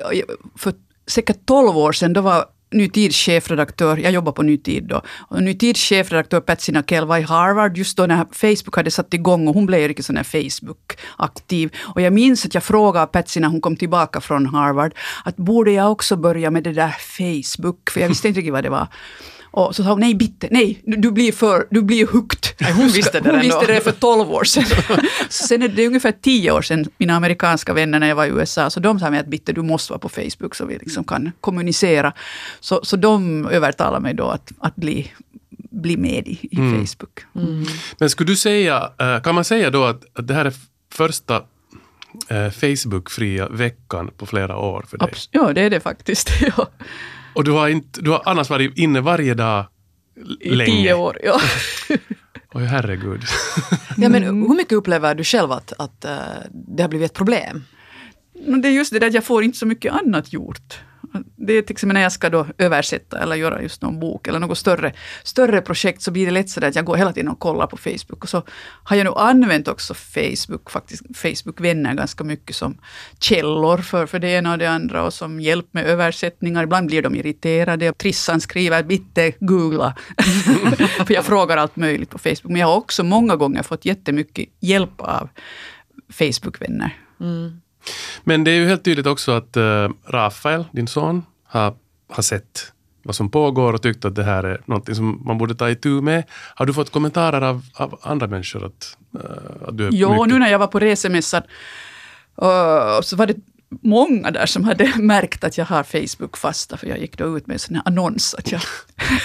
för 0.56 0.74
säkert 1.08 1.46
12 1.46 1.78
år 1.78 1.92
sedan, 1.92 2.14
då 2.14 2.22
var 2.22 2.46
Ny 2.72 2.90
Tids 2.90 3.16
chefredaktör, 3.16 3.98
jag 3.98 4.12
jobbar 4.12 4.32
på 4.32 4.44
Ny 4.44 4.58
Tid 4.58 4.84
då, 4.84 5.02
och 5.30 5.44
Ny 5.44 5.54
Tids 5.54 5.82
chefredaktör 5.82 6.40
Patsy 6.40 6.72
Nakell 6.72 7.06
var 7.06 7.18
i 7.18 7.22
Harvard 7.22 7.78
just 7.78 7.98
då 7.98 8.06
när 8.06 8.26
Facebook 8.32 8.76
hade 8.76 8.92
satt 8.92 9.14
igång 9.14 9.48
och 9.48 9.54
hon 9.54 9.66
blev 9.66 9.82
ju 9.82 9.88
riktigt 9.88 10.06
sån 10.06 10.18
här 10.18 10.24
Facebook-aktiv. 10.24 11.76
Och 11.80 12.02
jag 12.02 12.14
minns 12.14 12.46
att 12.46 12.54
jag 12.54 12.64
frågade 12.64 13.08
Patsy 13.08 13.40
när 13.40 13.48
hon 13.48 13.62
kom 13.62 13.76
tillbaka 13.76 14.22
från 14.22 14.46
Harvard, 14.46 14.94
att 15.26 15.38
borde 15.38 15.72
jag 15.72 15.92
också 15.92 16.16
börja 16.16 16.52
med 16.52 16.64
det 16.64 16.74
där 16.74 16.96
Facebook? 17.00 17.90
För 17.90 18.02
jag 18.02 18.08
visste 18.08 18.28
inte 18.28 18.40
riktigt 18.40 18.54
vad 18.54 18.64
det 18.64 18.70
var. 18.70 18.88
Och 19.52 19.76
så 19.76 19.84
sa 19.84 19.90
hon, 19.90 20.00
nej 20.00 20.16
Bitte, 20.16 20.48
nej, 20.52 20.82
du 20.84 21.12
blir 21.12 21.32
för, 21.32 21.68
du 21.72 21.82
blir 21.82 22.08
hooked. 22.08 22.40
Nej, 22.60 22.74
hon 22.74 22.88
visste 22.88 23.20
det 23.20 23.30
Hon 23.32 23.40
visste 23.40 23.66
det 23.66 23.82
för 23.82 23.92
12 23.92 24.32
år 24.32 24.44
sedan. 24.44 24.66
Så 25.30 25.48
sen 25.48 25.62
är 25.62 25.68
det 25.68 25.88
ungefär 25.88 26.12
10 26.22 26.52
år 26.52 26.62
sedan, 26.62 26.86
mina 26.98 27.16
amerikanska 27.16 27.74
vänner 27.74 28.00
när 28.00 28.08
jag 28.08 28.16
var 28.16 28.26
i 28.26 28.30
USA, 28.30 28.70
så 28.70 28.80
de 28.80 29.00
sa 29.00 29.10
mig 29.10 29.20
att 29.20 29.28
Bitte, 29.28 29.54
du 29.54 29.62
måste 29.62 29.92
vara 29.94 30.00
på 30.00 30.10
Facebook 30.10 30.56
så 30.56 30.66
vi 30.66 30.78
liksom 30.78 31.04
kan 31.04 31.32
kommunicera. 31.42 32.14
Så, 32.60 32.80
så 32.84 32.96
de 32.96 33.46
övertalade 33.48 34.04
mig 34.04 34.14
då 34.14 34.28
att, 34.28 34.52
att 34.60 34.76
bli, 34.76 35.12
bli 35.72 35.98
med 35.98 36.28
i, 36.28 36.40
i 36.52 36.56
Facebook. 36.56 37.20
Men 37.98 38.10
skulle 38.10 38.32
du 38.32 38.36
säga, 38.36 38.92
eh, 39.00 39.22
kan 39.22 39.36
man 39.36 39.44
säga 39.44 39.70
då 39.70 39.84
att, 39.84 40.04
att 40.14 40.28
det 40.28 40.34
här 40.34 40.46
är 40.46 40.54
första 40.94 41.36
eh, 42.28 42.50
Facebook-fria 42.52 43.48
veckan 43.50 44.12
på 44.18 44.26
flera 44.26 44.58
år 44.58 44.86
för 44.90 44.98
dig? 44.98 45.08
Abs- 45.08 45.30
ja, 45.32 45.54
det 45.54 45.62
är 45.62 45.70
det 45.70 45.80
faktiskt. 45.80 46.30
Ja. 46.58 46.68
Och 47.34 47.44
du 47.44 47.52
har, 47.52 47.70
inte, 47.70 48.02
du 48.02 48.10
har 48.12 48.22
annars 48.26 48.50
varit 48.50 48.78
inne 48.78 49.02
varje 49.02 49.34
dag 49.34 49.66
l- 50.26 50.38
I 50.42 50.56
länge? 50.56 50.72
tio 50.72 50.94
år. 50.94 51.18
Ja. 51.24 51.40
Oj, 52.54 52.64
herregud. 52.66 53.22
Ja, 53.98 54.10
men 54.10 54.24
hur 54.24 54.56
mycket 54.56 54.74
upplever 54.74 55.16
du 55.16 55.24
själv 55.24 55.52
att, 55.52 55.74
att 55.80 56.06
eh, 56.06 56.12
det 56.52 56.84
har 56.84 56.90
blivit 56.90 57.12
ett 57.12 57.18
problem? 57.18 57.64
Men 58.48 58.62
det 58.62 58.68
är 58.68 58.72
just 58.72 58.94
det 58.94 59.00
där 59.00 59.08
att 59.08 59.14
jag 59.14 59.24
får 59.24 59.44
inte 59.44 59.58
så 59.58 59.66
mycket 59.66 59.94
annat 59.94 60.34
gjort. 60.34 60.80
Det 61.36 61.54
är 61.54 61.62
till 61.62 61.74
exempel 61.74 61.94
när 61.94 62.02
jag 62.02 62.12
ska 62.12 62.30
då 62.30 62.46
översätta 62.58 63.20
eller 63.20 63.36
göra 63.36 63.62
just 63.62 63.82
någon 63.82 64.00
bok 64.00 64.28
eller 64.28 64.40
något 64.40 64.58
större, 64.58 64.94
större 65.24 65.62
projekt 65.62 66.02
så 66.02 66.12
blir 66.12 66.26
det 66.26 66.32
lätt 66.32 66.50
så 66.50 66.66
att 66.66 66.76
jag 66.76 66.86
går 66.86 66.96
hela 66.96 67.14
tiden 67.14 67.32
och 67.32 67.40
kollar 67.40 67.68
på 67.68 67.78
Facebook. 67.78 68.24
Och 68.24 68.30
så 68.30 68.44
har 68.84 68.96
jag 68.96 69.04
nu 69.04 69.12
använt 69.12 69.68
också 69.68 69.94
Facebook, 69.94 70.72
faktiskt 70.72 71.04
Facebook-vänner 71.18 71.94
ganska 71.94 72.24
mycket 72.24 72.56
som 72.56 72.78
källor 73.20 73.78
för, 73.78 74.06
för 74.06 74.20
det 74.20 74.30
ena 74.30 74.52
och 74.52 74.58
det 74.58 74.70
andra 74.70 75.04
och 75.04 75.14
som 75.14 75.40
hjälp 75.40 75.68
med 75.72 75.86
översättningar. 75.86 76.64
Ibland 76.64 76.88
blir 76.88 77.02
de 77.02 77.16
irriterade. 77.16 77.94
Trissan 77.94 78.42
skriver 78.42 78.84
bitte 78.84 79.32
googla. 79.40 79.96
för 81.06 81.14
jag 81.14 81.26
frågar 81.26 81.58
allt 81.58 81.76
möjligt 81.76 82.10
på 82.10 82.18
Facebook. 82.18 82.52
Men 82.52 82.56
jag 82.56 82.68
har 82.68 82.76
också 82.76 83.04
många 83.04 83.36
gånger 83.36 83.64
fått 83.64 83.86
jättemycket 83.86 84.50
hjälp 84.60 85.02
av 85.02 85.30
Facebook-vänner. 86.10 86.98
Mm. 87.20 87.62
Men 88.24 88.44
det 88.44 88.52
är 88.52 88.56
ju 88.56 88.68
helt 88.68 88.84
tydligt 88.84 89.08
också 89.08 89.32
att 89.32 89.58
uh, 89.58 89.90
Rafael, 90.08 90.66
din 90.72 90.88
son, 90.88 91.26
har, 91.44 91.74
har 92.10 92.24
sett 92.24 92.72
vad 93.04 93.16
som 93.16 93.30
pågår 93.30 93.74
och 93.74 93.82
tyckt 93.82 94.06
att 94.06 94.16
det 94.16 94.24
här 94.24 94.44
är 94.44 94.62
något 94.66 94.96
som 94.96 95.22
man 95.26 95.38
borde 95.38 95.56
ta 95.56 95.70
itu 95.70 96.02
med. 96.02 96.24
Har 96.56 96.66
du 96.66 96.74
fått 96.74 96.90
kommentarer 96.90 97.42
av, 97.42 97.62
av 97.74 98.00
andra 98.02 98.28
människor 98.28 98.66
att, 98.66 98.98
eh, 99.16 99.68
att 99.68 99.78
du 99.78 99.88
är 99.88 99.90
Jo, 99.94 100.14
mycket... 100.14 100.28
nu 100.28 100.40
när 100.40 100.52
jag 100.52 100.60
var 100.60 100.68
på 100.68 100.80
resemässan 100.80 101.44
uh, 102.42 103.02
så 103.02 103.16
var 103.16 103.28
det 103.28 103.36
många 103.82 104.32
där 104.32 104.46
som 104.46 104.64
hade 104.64 104.94
märkt 104.98 105.44
att 105.44 105.58
jag 105.58 105.66
har 105.66 105.84
Facebook-fasta, 105.84 106.78
för 106.78 106.88
jag 106.88 107.00
gick 107.00 107.18
då 107.18 107.38
ut 107.38 107.48
med 107.48 107.54
en 107.54 107.60
sån 107.60 107.76
här 107.76 107.84
annons 107.86 108.34
att 108.34 108.52
jag 108.52 108.62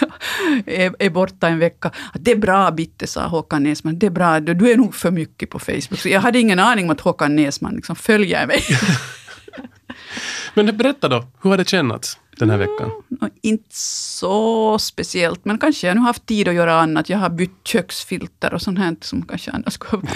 är, 0.66 0.94
är 0.98 1.10
borta 1.10 1.48
en 1.48 1.58
vecka. 1.58 1.90
Att 2.12 2.24
det 2.24 2.30
är 2.30 2.36
bra 2.36 2.70
Bitte, 2.70 3.06
sa 3.06 3.26
Håkan 3.26 3.62
Näsman. 3.62 3.98
Det 3.98 4.06
är 4.06 4.10
bra, 4.10 4.40
du, 4.40 4.70
är 4.70 4.76
nog 4.76 4.94
för 4.94 5.10
mycket 5.10 5.50
på 5.50 5.58
Facebook. 5.58 5.98
Så 5.98 6.08
jag 6.08 6.20
hade 6.20 6.38
ingen 6.38 6.58
aning 6.58 6.84
om 6.84 6.90
att 6.90 7.00
Håkan 7.00 7.36
Näsman 7.36 7.74
liksom 7.74 7.96
följer 7.96 8.46
mig. 8.46 8.62
Men 10.54 10.76
berätta 10.76 11.08
då, 11.08 11.26
hur 11.42 11.50
har 11.50 11.56
det 11.56 11.68
kännats 11.68 12.18
den 12.38 12.50
här 12.50 12.58
veckan? 12.58 12.90
Och 13.20 13.28
inte 13.42 13.76
så 13.76 14.78
speciellt, 14.78 15.44
men 15.44 15.58
kanske 15.58 15.86
jag 15.86 15.94
nu 15.94 16.00
har 16.00 16.06
haft 16.06 16.26
tid 16.26 16.48
att 16.48 16.54
göra 16.54 16.80
annat. 16.80 17.08
Jag 17.08 17.18
har 17.18 17.30
bytt 17.30 17.66
köksfilter 17.66 18.54
och 18.54 18.62
sånt 18.62 18.78
här 18.78 18.96
som 19.00 19.22
kanske 19.22 19.50
annars 19.50 19.72
skulle 19.72 20.02
ha 20.02 20.08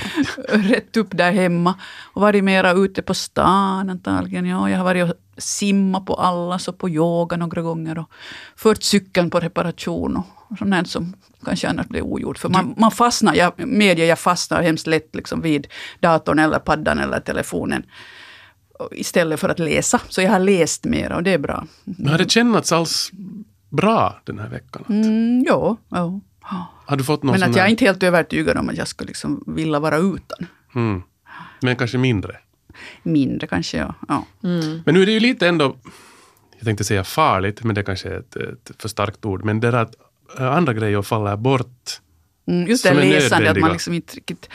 rätt 0.48 0.96
upp 0.96 1.08
där 1.10 1.32
hemma. 1.32 1.74
Och 2.12 2.22
varit 2.22 2.44
mera 2.44 2.72
ute 2.72 3.02
på 3.02 3.14
stan 3.14 3.90
antagligen. 3.90 4.46
Ja, 4.46 4.70
jag 4.70 4.78
har 4.78 4.84
varit 4.84 5.10
och 5.10 5.14
simmat 5.36 6.06
på 6.06 6.14
Allas 6.14 6.68
och 6.68 6.78
på 6.78 6.88
yoga 6.88 7.36
några 7.36 7.62
gånger 7.62 7.98
och 7.98 8.10
fört 8.56 8.82
cykeln 8.82 9.30
på 9.30 9.40
reparation 9.40 10.16
och 10.16 10.26
och 10.50 10.58
sånt 10.58 10.74
här 10.74 10.84
som 10.84 11.14
kanske 11.44 11.68
annars 11.68 11.86
blir 11.86 12.02
ogjort. 12.02 12.38
För 12.38 12.48
man, 12.48 12.74
man 12.76 12.90
fastnar, 12.90 13.34
jag 13.34 13.52
medger, 13.56 14.04
jag 14.04 14.18
fastnar 14.18 14.62
hemskt 14.62 14.86
lätt 14.86 15.14
liksom 15.14 15.40
vid 15.40 15.66
datorn 16.00 16.38
eller 16.38 16.58
paddan 16.58 16.98
eller 16.98 17.20
telefonen 17.20 17.82
istället 18.92 19.40
för 19.40 19.48
att 19.48 19.58
läsa. 19.58 20.00
Så 20.08 20.22
jag 20.22 20.30
har 20.30 20.38
läst 20.38 20.84
mer 20.84 21.12
och 21.12 21.22
det 21.22 21.30
är 21.30 21.38
bra. 21.38 21.66
Men 21.84 22.08
har 22.08 22.18
det 22.18 22.30
kännats 22.30 22.72
alls 22.72 23.10
bra 23.68 24.20
den 24.24 24.38
här 24.38 24.48
veckan? 24.48 24.84
Mm, 24.88 25.44
ja, 25.46 25.76
ja. 25.88 26.20
Har 26.86 26.96
du 26.96 27.04
fått 27.04 27.22
någon 27.22 27.40
Men 27.40 27.50
att 27.50 27.56
jag 27.56 27.66
är 27.66 27.70
inte 27.70 27.84
helt 27.84 28.02
övertygad 28.02 28.56
om 28.56 28.68
att 28.68 28.76
jag 28.76 28.88
skulle 28.88 29.08
liksom 29.08 29.44
vilja 29.46 29.80
vara 29.80 29.96
utan. 29.96 30.46
Mm. 30.74 31.02
Men 31.60 31.76
kanske 31.76 31.98
mindre? 31.98 32.36
Mindre 33.02 33.46
kanske, 33.46 33.78
ja. 33.78 33.94
ja. 34.08 34.24
Men 34.84 34.94
nu 34.94 35.02
är 35.02 35.06
det 35.06 35.12
ju 35.12 35.20
lite 35.20 35.48
ändå, 35.48 35.76
jag 36.56 36.64
tänkte 36.64 36.84
säga 36.84 37.04
farligt, 37.04 37.64
men 37.64 37.74
det 37.74 37.82
kanske 37.82 38.08
är 38.08 38.18
ett, 38.18 38.36
ett 38.36 38.72
för 38.78 38.88
starkt 38.88 39.24
ord, 39.24 39.44
men 39.44 39.60
det 39.60 39.70
där 39.70 39.78
att 39.78 39.94
äh, 40.38 40.56
andra 40.56 40.72
grejer 40.72 41.02
faller 41.02 41.36
bort. 41.36 42.00
Mm, 42.46 42.66
just 42.66 42.84
det 42.84 42.94
läsande, 42.94 43.50
att 43.50 43.58
man 43.58 43.72
liksom 43.72 43.94
inte 43.94 44.16
riktigt 44.16 44.48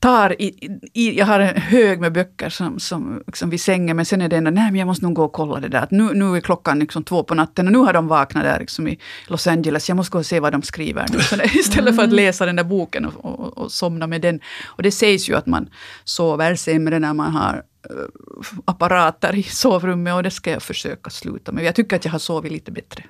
tar 0.00 0.42
i, 0.42 0.78
i, 0.92 1.18
jag 1.18 1.26
har 1.26 1.40
en 1.40 1.60
hög 1.62 2.00
med 2.00 2.12
böcker 2.12 2.48
som, 2.48 2.78
som 2.78 3.22
liksom 3.26 3.50
vid 3.50 3.60
sängen, 3.60 3.96
men 3.96 4.04
sen 4.04 4.20
är 4.20 4.28
det 4.28 4.36
ändå, 4.36 4.50
nej 4.50 4.70
men 4.70 4.78
jag 4.78 4.86
måste 4.86 5.04
nog 5.04 5.14
gå 5.14 5.24
och 5.24 5.32
kolla 5.32 5.60
det 5.60 5.68
där. 5.68 5.78
Att 5.78 5.90
nu, 5.90 6.14
nu 6.14 6.36
är 6.36 6.40
klockan 6.40 6.78
liksom 6.78 7.04
två 7.04 7.22
på 7.22 7.34
natten 7.34 7.66
och 7.66 7.72
nu 7.72 7.78
har 7.78 7.92
de 7.92 8.08
vaknat 8.08 8.44
där 8.44 8.58
liksom 8.60 8.88
i 8.88 8.98
Los 9.26 9.46
Angeles. 9.46 9.88
Jag 9.88 9.96
måste 9.96 10.12
gå 10.12 10.18
och 10.18 10.26
se 10.26 10.40
vad 10.40 10.52
de 10.52 10.62
skriver 10.62 11.06
nu. 11.12 11.20
Så 11.20 11.36
istället 11.58 11.96
för 11.96 12.02
att 12.02 12.12
läsa 12.12 12.46
den 12.46 12.56
där 12.56 12.64
boken 12.64 13.06
och, 13.06 13.24
och, 13.24 13.58
och 13.58 13.72
somna 13.72 14.06
med 14.06 14.20
den. 14.20 14.40
Och 14.64 14.82
det 14.82 14.90
sägs 14.90 15.28
ju 15.28 15.36
att 15.36 15.46
man 15.46 15.68
sover 16.04 16.54
sämre 16.54 16.98
när 16.98 17.14
man 17.14 17.32
har 17.32 17.62
apparater 18.64 19.34
i 19.34 19.42
sovrummet 19.42 20.14
och 20.14 20.22
det 20.22 20.30
ska 20.30 20.50
jag 20.50 20.62
försöka 20.62 21.10
sluta 21.10 21.52
med. 21.52 21.64
Jag 21.64 21.74
tycker 21.74 21.96
att 21.96 22.04
jag 22.04 22.12
har 22.12 22.18
sovit 22.18 22.52
lite 22.52 22.72
bättre. 22.72 23.04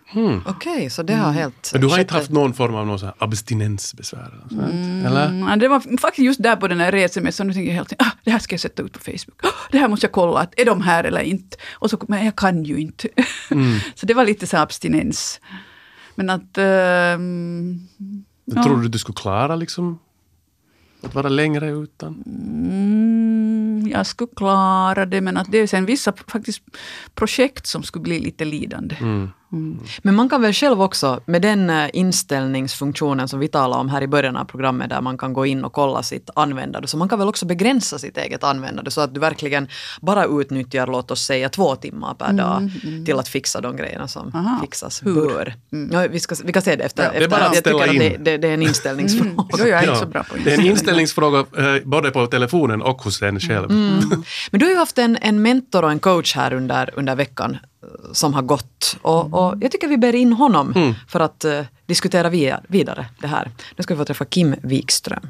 Okej, 0.47 0.90
så 0.90 1.02
det 1.02 1.14
har 1.14 1.33
helt... 1.33 1.71
Men 1.73 1.80
du 1.80 1.87
har 1.87 1.99
inte 1.99 2.14
haft 2.14 2.30
någon 2.30 2.54
form 2.54 2.75
av 2.75 2.87
någon 2.87 3.11
abstinensbesvär? 3.18 4.30
sånt, 4.49 4.62
Eller? 5.06 5.26
Mm, 5.26 5.49
ja, 5.49 5.56
det 5.56 5.68
var 5.68 5.99
faktiskt 6.00 6.25
just 6.25 6.42
där 6.42 6.56
på 6.56 6.68
den 6.68 6.80
här 6.80 6.92
resemässan, 6.92 7.47
nu 7.47 7.52
tänker 7.52 7.68
jag 7.68 7.76
helt 7.76 7.92
ah, 7.99 8.11
det 8.25 8.30
här 8.30 8.38
ska 8.38 8.52
jag 8.52 8.61
sätta 8.61 8.83
ut 8.83 8.92
på 8.92 8.99
Facebook. 8.99 9.45
Ah, 9.45 9.68
det 9.71 9.78
här 9.78 9.88
måste 9.88 10.06
jag 10.06 10.12
kolla, 10.12 10.40
att, 10.40 10.61
är 10.61 10.64
de 10.64 10.80
här 10.80 11.04
eller 11.04 11.21
inte? 11.21 11.56
Och 11.73 11.90
så, 11.90 11.99
men 12.09 12.25
jag 12.25 12.37
kan 12.37 12.64
ju 12.64 12.80
inte. 12.80 13.09
så 13.95 14.06
det 14.06 14.14
var 14.14 14.25
lite 14.25 14.47
så 14.47 14.56
abstinens. 14.56 15.40
Men 16.14 16.30
att... 16.30 16.59
ehm, 16.59 17.80
Men 18.45 18.64
Tror 18.64 18.76
du 18.83 18.88
du 18.88 18.99
skulle 18.99 19.16
klara 19.16 19.56
liksom 19.56 19.99
att 21.02 21.14
vara 21.14 21.28
längre 21.28 21.71
utan? 21.71 22.23
Jag 23.97 24.07
skulle 24.07 24.31
klara 24.37 25.07
det, 25.07 25.21
men 25.21 25.37
att 25.37 25.50
det 25.50 25.59
är 25.59 25.67
sen 25.67 25.87
vissa 25.87 26.12
faktiskt 26.29 26.62
projekt 27.15 27.67
som 27.67 27.83
skulle 27.83 28.03
bli 28.03 28.21
lite 28.21 28.45
lidande. 28.45 28.97
Mm. 29.00 29.31
Men 30.03 30.15
man 30.15 30.29
kan 30.29 30.43
väl 30.43 30.53
själv 30.53 30.83
också, 30.83 31.21
med 31.27 31.43
den 31.43 31.71
eh, 31.71 31.91
inställningsfunktionen 31.93 33.29
som 33.29 33.41
vi 33.41 33.49
talade 33.49 33.81
om 33.81 33.89
här 33.89 34.03
i 34.03 34.07
början 34.07 34.37
av 34.37 34.45
programmet, 34.45 34.91
där 34.91 35.01
man 35.01 35.19
kan 35.19 35.33
gå 35.33 35.47
in 35.47 35.65
och 35.65 35.73
kolla 35.73 36.03
sitt 36.03 36.31
användande, 36.35 36.89
så 36.89 36.97
man 36.97 37.09
kan 37.09 37.19
väl 37.19 37.29
också 37.29 37.47
begränsa 37.47 37.99
sitt 37.99 38.19
eget 38.19 38.45
användande 38.45 38.91
så 38.91 39.01
att 39.01 39.15
du 39.15 39.21
verkligen 39.21 39.69
bara 40.01 40.25
utnyttjar, 40.25 40.87
låt 40.87 41.11
oss 41.11 41.27
säga, 41.27 41.49
två 41.49 41.77
timmar 41.77 42.15
per 42.15 42.33
dag 42.33 42.71
till 43.07 43.19
att 43.19 43.29
fixa 43.29 43.61
de 43.61 43.77
grejerna 43.77 44.09
som 44.09 44.35
Aha. 44.35 44.59
fixas 44.61 45.03
bör. 45.03 45.55
Ja, 45.93 46.07
vi, 46.11 46.21
ska, 46.21 46.35
vi 46.45 46.53
kan 46.53 46.63
se 46.63 46.77
det 46.77 46.85
efter. 46.85 47.03
Ja, 47.03 47.11
det 47.11 47.17
är 47.17 47.23
efter 47.23 47.39
bara 47.39 47.47
att 47.47 47.57
ställa 47.57 47.85
att 47.85 47.91
det, 47.91 48.15
in. 48.15 48.25
det, 48.25 48.37
det 48.37 48.49
är 48.49 48.55
en 48.55 48.63
inställningsfråga. 48.63 49.45
Jo, 49.59 49.67
jag 49.67 49.85
är 49.85 49.89
inte 49.89 50.01
så 50.01 50.07
bra 50.07 50.23
på 50.23 50.37
det 50.45 50.55
är 50.55 50.59
en 50.59 50.67
inställningsfråga 50.67 51.39
eh, 51.39 51.83
både 51.85 52.11
på 52.11 52.27
telefonen 52.27 52.83
och 52.83 53.03
hos 53.03 53.23
en 53.23 53.41
själv. 53.41 53.71
Men 54.51 54.61
du 54.61 54.67
har 54.67 54.71
ju 54.73 54.79
haft 54.79 54.99
en, 54.99 55.19
en 55.21 55.43
mentor 55.43 55.85
och 55.85 55.91
en 55.91 55.99
coach 55.99 56.35
här 56.35 56.53
under, 56.53 56.91
under 56.97 57.17
veckan 57.17 57.57
som 58.12 58.35
har 58.35 58.43
gått. 58.43 58.97
Och, 59.02 59.35
och 59.35 59.55
jag 59.61 59.73
tycker 59.73 59.88
vi 59.88 59.99
ber 59.99 60.14
in 60.14 60.33
honom 60.33 60.95
för 61.09 61.21
att 61.21 61.45
eh, 61.45 61.62
diskutera 61.87 62.28
via, 62.28 62.61
vidare 62.69 63.07
det 63.21 63.26
här. 63.26 63.50
Nu 63.76 63.83
ska 63.83 63.95
vi 63.95 63.99
få 63.99 64.05
träffa 64.05 64.25
Kim 64.25 64.55
Wikström. 64.62 65.28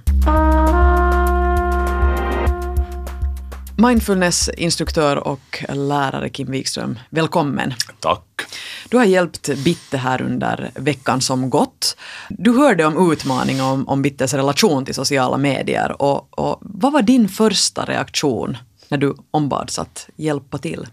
Mindfulness-instruktör 3.78 5.16
och 5.16 5.64
lärare 5.68 6.28
Kim 6.28 6.50
Wikström, 6.50 6.98
välkommen. 7.10 7.75
Tack. 8.00 8.22
Du 8.88 8.96
har 8.96 9.04
hjälpt 9.04 9.50
Bitte 9.64 9.96
här 9.96 10.22
under 10.22 10.70
veckan 10.75 11.20
som 11.20 11.50
gått. 11.50 11.96
Du 12.28 12.52
hörde 12.52 12.84
om 12.84 13.12
utmaningar 13.12 13.64
om, 13.64 13.88
om 13.88 14.02
Bittes 14.02 14.34
relation 14.34 14.84
till 14.84 14.94
sociala 14.94 15.36
medier. 15.36 16.02
Och, 16.02 16.38
och 16.38 16.58
vad 16.60 16.92
var 16.92 17.02
din 17.02 17.28
första 17.28 17.84
reaktion 17.84 18.56
när 18.88 18.98
du 18.98 19.14
ombads 19.30 19.78
att 19.78 20.08
hjälpa 20.16 20.58
till? 20.58 20.86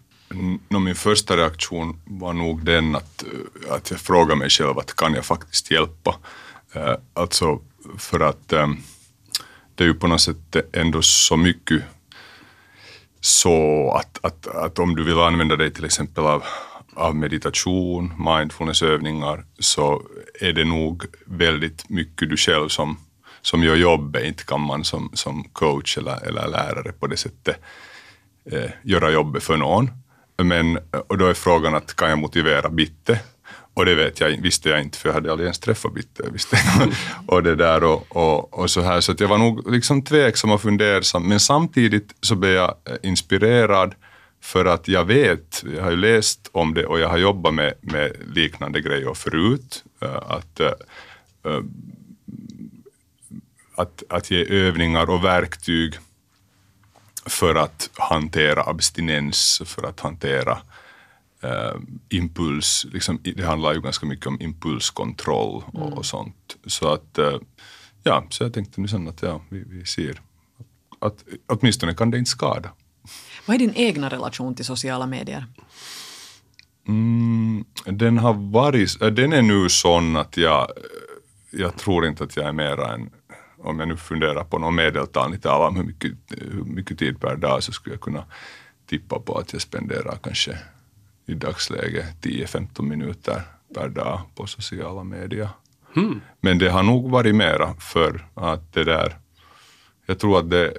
No, 0.70 0.80
min 0.80 0.96
första 0.96 1.38
reaktion 1.38 2.02
var 2.06 2.34
nog 2.34 2.66
den 2.66 2.96
att, 2.96 3.24
eh, 3.24 3.74
att 3.74 3.92
jag 3.92 4.00
frågade 4.00 4.36
mig 4.36 4.50
själv 4.50 4.80
att 4.80 4.96
kan 4.96 5.14
jag 5.14 5.26
faktiskt 5.26 5.72
hjälpa? 5.72 6.16
Eh, 6.74 6.96
alltså 7.14 7.60
för 7.98 8.20
att 8.20 8.54
eh, 8.54 8.68
det 9.76 9.84
är 9.84 9.88
ju 9.88 9.94
på 9.94 10.08
något 10.08 10.22
sätt 10.22 10.56
ändå 10.74 11.02
så 11.02 11.38
mycket 11.38 11.84
så 13.22 13.92
att, 13.92 14.20
att, 14.26 14.48
att 14.48 14.80
om 14.80 14.96
du 14.96 15.04
vill 15.04 15.20
använda 15.20 15.56
dig 15.56 15.74
till 15.74 15.86
exempel 15.86 16.24
av, 16.24 16.44
av 16.96 17.16
meditation, 17.16 18.14
mindfulnessövningar, 18.18 19.46
så 19.60 20.02
är 20.42 20.54
det 20.54 20.66
nog 20.66 21.06
väldigt 21.26 21.90
mycket 21.90 22.30
du 22.30 22.38
själv 22.38 22.68
som, 22.68 22.98
som 23.42 23.64
gör 23.64 23.76
jobbet. 23.76 24.26
Inte 24.26 24.44
kan 24.44 24.62
man 24.62 24.84
som, 24.84 25.12
som 25.14 25.44
coach 25.44 25.98
eller, 25.98 26.28
eller 26.28 26.48
lärare 26.48 26.92
på 26.92 27.08
det 27.08 27.18
sättet 27.18 27.62
eh, 28.52 28.70
göra 28.84 29.12
jobbet 29.12 29.44
för 29.44 29.58
någon. 29.58 29.90
Men, 30.38 30.80
och 31.08 31.18
då 31.18 31.26
är 31.28 31.34
frågan 31.34 31.76
att 31.76 31.96
kan 31.96 32.10
jag 32.10 32.20
motivera 32.20 32.70
Bitte? 32.70 33.20
Och 33.76 33.86
det 33.86 33.96
vet 33.96 34.20
jag, 34.20 34.42
visste 34.42 34.70
jag 34.70 34.82
inte, 34.82 34.98
för 34.98 35.10
jag 35.10 35.14
hade 35.14 35.32
aldrig 35.32 35.46
ens 35.46 35.60
träffat 35.60 35.94
Bitte. 35.94 36.24
Visste. 36.32 36.58
och, 37.28 37.44
det 37.44 37.56
där 37.56 37.84
och, 37.84 38.06
och, 38.10 38.60
och, 38.60 38.70
så 38.70 38.82
här, 38.82 39.02
så 39.02 39.12
att 39.12 39.20
jag 39.20 39.28
var 39.28 39.38
nog 39.38 39.72
liksom 39.72 40.02
tveksam 40.02 40.52
och 40.52 40.62
fundersam, 40.62 41.28
men 41.28 41.40
samtidigt 41.40 42.16
så 42.22 42.36
blev 42.36 42.52
jag 42.52 42.76
eh, 42.86 42.96
inspirerad 43.04 43.96
för 44.42 44.66
att 44.66 44.88
jag 44.88 45.06
vet, 45.06 45.64
jag 45.76 45.84
har 45.84 45.92
ju 45.92 45.98
läst 45.98 46.50
om 46.52 46.74
det 46.74 46.86
och 46.86 47.00
jag 47.00 47.10
har 47.10 47.18
jobbat 47.18 47.54
med, 47.54 47.74
med 47.82 48.12
liknande 48.36 48.82
grejer 48.82 49.14
förut, 49.14 49.84
eh, 50.02 50.16
att, 50.16 50.60
eh, 50.60 50.72
att, 53.76 54.04
att 54.10 54.32
ge 54.32 54.46
övningar 54.46 55.10
och 55.10 55.26
verktyg 55.26 55.94
för 57.26 57.56
att 57.56 57.90
hantera 57.94 58.64
abstinens, 58.64 59.62
för 59.66 59.84
att 59.84 60.00
hantera 60.00 60.58
uh, 61.44 61.82
impuls. 62.10 62.86
Liksom, 62.94 63.20
det 63.24 63.46
handlar 63.46 63.74
ju 63.74 63.82
ganska 63.82 64.06
mycket 64.06 64.28
om 64.28 64.42
impulskontroll 64.42 65.64
och, 65.66 65.88
mm. 65.88 65.94
och 65.94 66.06
sånt. 66.06 66.58
Så 66.66 66.94
att, 66.94 67.20
uh, 67.20 67.40
ja, 68.04 68.24
så 68.30 68.44
jag 68.44 68.54
tänkte 68.54 68.82
nu 68.82 68.88
sen 68.88 69.08
att 69.08 69.22
ja, 69.22 69.42
vi, 69.50 69.64
vi 69.68 69.86
ser 69.86 70.22
att 71.06 71.24
åtminstone 71.48 71.94
kan 71.94 72.12
det 72.12 72.18
inte 72.18 72.32
skada. 72.32 72.70
Vad 73.46 73.56
är 73.56 73.60
din 73.60 73.74
egna 73.76 74.10
relation 74.10 74.56
till 74.56 74.66
sociala 74.66 75.08
medier? 75.08 75.46
Mm, 76.88 77.66
den 77.86 78.18
har 78.18 78.34
varit, 78.34 79.02
äh, 79.02 79.08
den 79.08 79.34
är 79.34 79.42
nu 79.42 79.70
sån 79.70 80.16
att 80.16 80.38
jag, 80.38 80.68
jag 81.52 81.78
tror 81.78 82.06
inte 82.06 82.24
att 82.24 82.36
jag 82.36 82.46
är 82.46 82.52
mera 82.52 82.94
än 82.94 83.10
om 83.64 83.80
jag 83.80 83.88
nu 83.88 83.98
funderar 83.98 84.44
på 84.44 84.60
något 84.60 84.74
medeltal, 84.74 85.34
inte 85.34 85.52
alla 85.52 85.68
om 85.68 85.76
hur 85.76 85.84
mycket, 85.84 86.12
hur 86.30 86.64
mycket 86.64 87.00
tid 87.00 87.22
per 87.22 87.36
dag 87.36 87.64
så 87.64 87.72
skulle 87.72 87.94
jag 87.94 88.02
kunna 88.02 88.24
tippa 88.86 89.20
på 89.20 89.38
att 89.38 89.54
jag 89.54 89.62
spenderar 89.62 90.18
kanske 90.24 90.58
i 91.26 91.34
dagsläget 91.34 92.06
10-15 92.22 92.82
minuter 92.82 93.42
per 93.76 93.90
dag 93.90 94.22
på 94.36 94.48
sociala 94.48 95.04
medier. 95.04 95.50
Mm. 95.96 96.22
Men 96.42 96.58
det 96.58 96.70
har 96.70 96.84
nog 96.84 97.12
varit 97.12 97.36
mera 97.36 97.74
för 97.74 98.28
att 98.34 98.74
det 98.74 98.84
där, 98.84 99.18
jag 100.06 100.20
tror 100.20 100.40
att 100.40 100.50
det, 100.50 100.74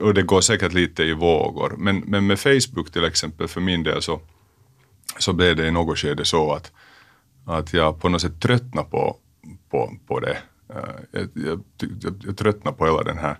och 0.00 0.14
det 0.14 0.22
går 0.22 0.40
säkert 0.40 0.72
lite 0.72 1.02
i 1.02 1.12
vågor, 1.12 1.74
men, 1.78 1.98
men 2.06 2.26
med 2.26 2.38
Facebook 2.38 2.92
till 2.92 3.04
exempel 3.04 3.48
för 3.48 3.60
min 3.60 3.82
del 3.82 4.02
så, 4.02 4.20
så 5.18 5.32
blev 5.32 5.56
det 5.56 5.66
i 5.66 5.70
något 5.70 5.98
skede 5.98 6.24
så 6.24 6.52
att, 6.52 6.72
att 7.46 7.72
jag 7.72 8.00
på 8.00 8.08
något 8.08 8.22
sätt 8.22 8.40
tröttnade 8.40 8.90
på, 8.90 9.16
på, 9.70 9.96
på 10.06 10.20
det. 10.20 10.38
Eh, 10.74 10.80
jag, 11.10 11.28
jag, 11.34 11.60
jag, 12.00 12.22
jag 12.24 12.36
tröttnar 12.36 12.72
på 12.72 12.86
hela 12.86 13.02
den 13.02 13.18
här, 13.18 13.36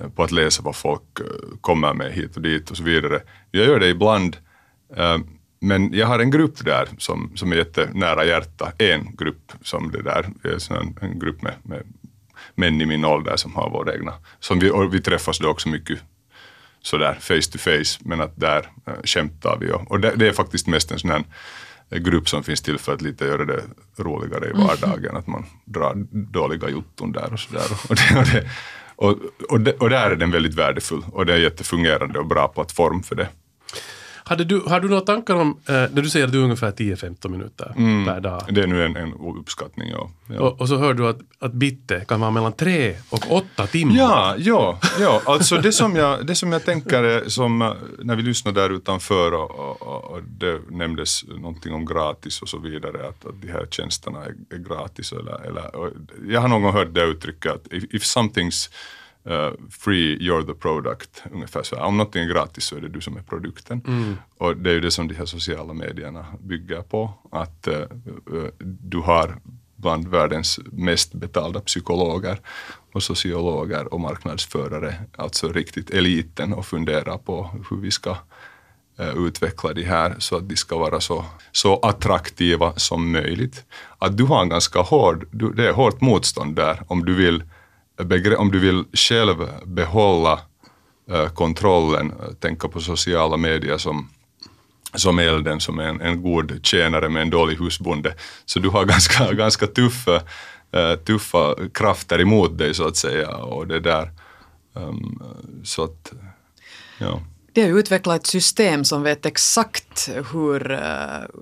eh, 0.00 0.08
på 0.08 0.22
att 0.22 0.30
läsa 0.30 0.62
vad 0.62 0.76
folk 0.76 1.20
eh, 1.20 1.26
kommer 1.60 1.94
med 1.94 2.12
hit 2.12 2.36
och 2.36 2.42
dit 2.42 2.70
och 2.70 2.76
så 2.76 2.82
vidare. 2.82 3.22
Jag 3.50 3.66
gör 3.66 3.80
det 3.80 3.88
ibland, 3.88 4.36
men 5.60 5.94
jag 5.94 6.06
har 6.06 6.18
en 6.18 6.30
grupp 6.30 6.64
där 6.64 6.88
som, 6.98 7.32
som 7.34 7.52
är 7.52 7.56
jättenära 7.56 8.24
hjärta. 8.24 8.72
En 8.78 9.16
grupp 9.16 9.52
som 9.62 9.90
det 9.90 10.02
där, 10.02 10.26
är 10.42 10.76
en, 10.76 10.98
en 11.00 11.18
grupp 11.18 11.42
med, 11.42 11.54
med 11.62 11.82
män 12.54 12.80
i 12.80 12.86
min 12.86 13.04
ålder 13.04 13.36
som 13.36 13.54
har 13.54 13.70
våra 13.70 13.94
egna. 13.94 14.14
Som 14.40 14.58
vi, 14.58 14.70
och 14.70 14.94
vi 14.94 15.00
träffas 15.00 15.38
då 15.38 15.48
också 15.48 15.68
mycket 15.68 15.98
sådär 16.82 17.16
face 17.20 17.50
to 17.52 17.58
face, 17.58 17.98
men 18.00 18.20
att 18.20 18.40
där 18.40 18.70
äh, 18.86 18.94
skämtar 19.04 19.58
vi. 19.60 19.72
Och, 19.72 19.90
och 19.90 20.00
det, 20.00 20.12
det, 20.16 20.28
är 20.28 20.32
faktiskt 20.32 20.66
mest 20.66 20.92
en 20.92 20.98
sån 20.98 21.10
här 21.10 21.24
grupp 21.98 22.28
som 22.28 22.42
finns 22.42 22.60
till 22.60 22.78
för 22.78 22.94
att 22.94 23.02
lite 23.02 23.24
göra 23.24 23.44
det 23.44 23.62
roligare 23.96 24.50
i 24.50 24.52
vardagen, 24.52 25.04
mm. 25.04 25.16
att 25.16 25.26
man 25.26 25.44
drar 25.64 26.06
dåliga 26.10 26.68
jotton 26.68 27.12
där 27.12 27.32
och 27.32 27.40
sådär. 27.40 27.64
Och, 27.88 27.96
det, 27.96 28.18
och, 28.18 28.26
det, 28.26 28.48
och, 28.96 29.10
och, 29.48 29.82
och 29.82 29.90
där 29.90 30.10
är 30.10 30.16
den 30.16 30.30
väldigt 30.30 30.54
värdefull 30.54 31.04
och 31.12 31.26
det 31.26 31.32
är 31.32 31.38
jättefungerande 31.38 32.18
och 32.18 32.26
bra 32.26 32.48
plattform 32.48 33.02
för 33.02 33.16
det. 33.16 33.28
Hade 34.24 34.44
du, 34.44 34.60
har 34.60 34.80
du 34.80 34.88
några 34.88 35.00
tankar 35.00 35.34
om, 35.34 35.60
eh, 35.66 35.74
när 35.74 36.02
du 36.02 36.10
säger 36.10 36.26
att 36.26 36.32
du 36.32 36.38
är 36.38 36.44
ungefär 36.44 36.72
10-15 36.72 37.28
minuter 37.28 37.72
mm, 37.76 38.04
per 38.04 38.20
dag? 38.20 38.44
Det 38.48 38.62
är 38.62 38.66
nu 38.66 38.84
en, 38.84 38.96
en 38.96 39.14
uppskattning, 39.38 39.88
ja. 39.90 40.10
ja. 40.26 40.40
Och, 40.40 40.60
och, 40.60 40.68
så 40.68 40.76
hör 40.76 40.94
du 40.94 41.08
att, 41.08 41.18
att 41.38 41.52
bitte 41.52 42.04
kan 42.08 42.20
vara 42.20 42.30
mellan 42.30 42.52
3 42.52 42.96
och 43.10 43.32
8 43.32 43.66
timmar? 43.66 43.96
Ja, 43.96 44.34
ja, 44.38 44.78
ja. 45.00 45.22
alltså 45.24 45.56
det 45.56 45.72
som 45.72 45.96
jag, 45.96 46.26
det 46.26 46.34
som 46.34 46.52
jag 46.52 46.64
tänker 46.64 47.02
är 47.02 47.28
som 47.28 47.62
eh, 47.62 47.72
när 47.98 48.16
vi 48.16 48.22
lyssnade 48.22 48.60
där 48.60 48.70
utanför 48.70 49.32
och, 49.34 49.80
och, 49.80 50.04
och 50.04 50.22
det 50.22 50.60
nämndes 50.70 51.24
någonting 51.24 51.74
om 51.74 51.86
gratis 51.86 52.42
och 52.42 52.48
så 52.48 52.58
vidare, 52.58 53.08
att, 53.08 53.26
att 53.26 53.42
de 53.42 53.48
här 53.48 53.66
tjänsterna 53.70 54.18
är, 54.24 54.56
är 54.56 54.58
gratis. 54.58 55.12
Eller, 55.12 55.46
eller, 55.46 55.70
jag 56.28 56.40
har 56.40 56.48
någon 56.48 56.62
gång 56.62 56.72
hört 56.72 56.94
det 56.94 57.04
uttrycket 57.04 57.52
att 57.52 57.72
if, 57.72 57.84
if 57.90 58.02
something's 58.02 58.70
Uh, 59.26 59.52
free, 59.70 60.18
you're 60.18 60.46
the 60.46 60.54
product. 60.54 61.22
Ungefär 61.32 61.62
så. 61.62 61.76
Om 61.76 61.96
någonting 61.96 62.22
är 62.22 62.28
gratis 62.28 62.64
så 62.64 62.76
är 62.76 62.80
det 62.80 62.88
du 62.88 63.00
som 63.00 63.16
är 63.16 63.22
produkten. 63.22 63.80
Mm. 63.86 64.16
Och 64.38 64.56
det 64.56 64.70
är 64.70 64.74
ju 64.74 64.80
det 64.80 64.90
som 64.90 65.08
de 65.08 65.14
här 65.14 65.24
sociala 65.24 65.72
medierna 65.72 66.26
bygger 66.40 66.82
på. 66.82 67.14
Att 67.32 67.68
uh, 67.68 67.74
uh, 68.36 68.48
du 68.58 68.98
har 68.98 69.36
bland 69.76 70.08
världens 70.08 70.60
mest 70.72 71.14
betalda 71.14 71.60
psykologer 71.60 72.40
och 72.92 73.02
sociologer 73.02 73.94
och 73.94 74.00
marknadsförare, 74.00 74.94
alltså 75.16 75.52
riktigt 75.52 75.90
eliten 75.90 76.52
och 76.52 76.66
fundera 76.66 77.18
på 77.18 77.50
hur 77.70 77.76
vi 77.76 77.90
ska 77.90 78.16
utveckla 79.16 79.72
de 79.72 79.82
här 79.82 80.14
så 80.18 80.36
att 80.36 80.48
de 80.48 80.56
ska 80.56 80.78
vara 80.78 81.00
så, 81.00 81.24
så 81.52 81.76
attraktiva 81.76 82.72
som 82.76 83.12
möjligt. 83.12 83.64
Att 83.98 84.16
du 84.16 84.24
har 84.24 84.42
en 84.42 84.48
ganska 84.48 84.80
hård, 84.80 85.26
du, 85.30 85.52
det 85.52 85.68
är 85.68 85.72
hårt 85.72 86.00
motstånd 86.00 86.56
där 86.56 86.82
om 86.86 87.04
du 87.04 87.14
vill 87.14 87.42
om 88.38 88.50
du 88.50 88.58
vill 88.58 88.84
själv 88.92 89.48
behålla 89.64 90.40
uh, 91.10 91.28
kontrollen, 91.28 92.12
tänka 92.40 92.68
på 92.68 92.80
sociala 92.80 93.36
medier 93.36 93.78
som, 93.78 94.10
som 94.94 95.18
elden, 95.18 95.60
som 95.60 95.78
en, 95.78 96.00
en 96.00 96.22
god 96.22 96.60
tjänare 96.62 97.08
med 97.08 97.22
en 97.22 97.30
dålig 97.30 97.56
husbonde. 97.56 98.14
Så 98.44 98.58
du 98.58 98.68
har 98.68 98.84
ganska, 98.94 99.32
ganska 99.32 99.66
tuffa, 99.66 100.16
uh, 100.16 100.94
tuffa 101.04 101.54
krafter 101.74 102.20
emot 102.20 102.58
dig 102.58 102.74
så 102.74 102.86
att 102.86 102.96
säga. 102.96 103.28
Och 103.28 103.66
det 103.66 103.80
där, 103.80 104.10
um, 104.72 105.22
så 105.64 105.84
att, 105.84 106.12
ja. 106.98 107.20
Det 107.54 107.62
har 107.62 107.78
utvecklat 107.78 108.20
ett 108.20 108.26
system 108.26 108.84
som 108.84 109.02
vet 109.02 109.26
exakt 109.26 110.08
hur, 110.32 110.60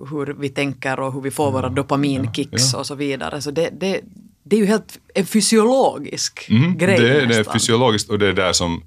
hur 0.09 0.35
vi 0.39 0.49
tänker 0.49 0.99
och 0.99 1.13
hur 1.13 1.21
vi 1.21 1.31
får 1.31 1.51
våra 1.51 1.69
dopaminkicks 1.69 2.51
ja, 2.51 2.69
ja. 2.73 2.79
och 2.79 2.87
så 2.87 2.95
vidare. 2.95 3.41
Så 3.41 3.51
det, 3.51 3.69
det, 3.79 4.01
det 4.43 4.55
är 4.55 4.59
ju 4.59 4.65
helt 4.65 4.99
en 5.13 5.25
fysiologisk 5.25 6.49
mm, 6.49 6.77
grej 6.77 6.99
det, 6.99 7.13
nästan. 7.13 7.27
det 7.27 7.49
är 7.49 7.53
fysiologiskt 7.53 8.09
och 8.09 8.19
det 8.19 8.27
är 8.27 8.33
där 8.33 8.53
som 8.53 8.83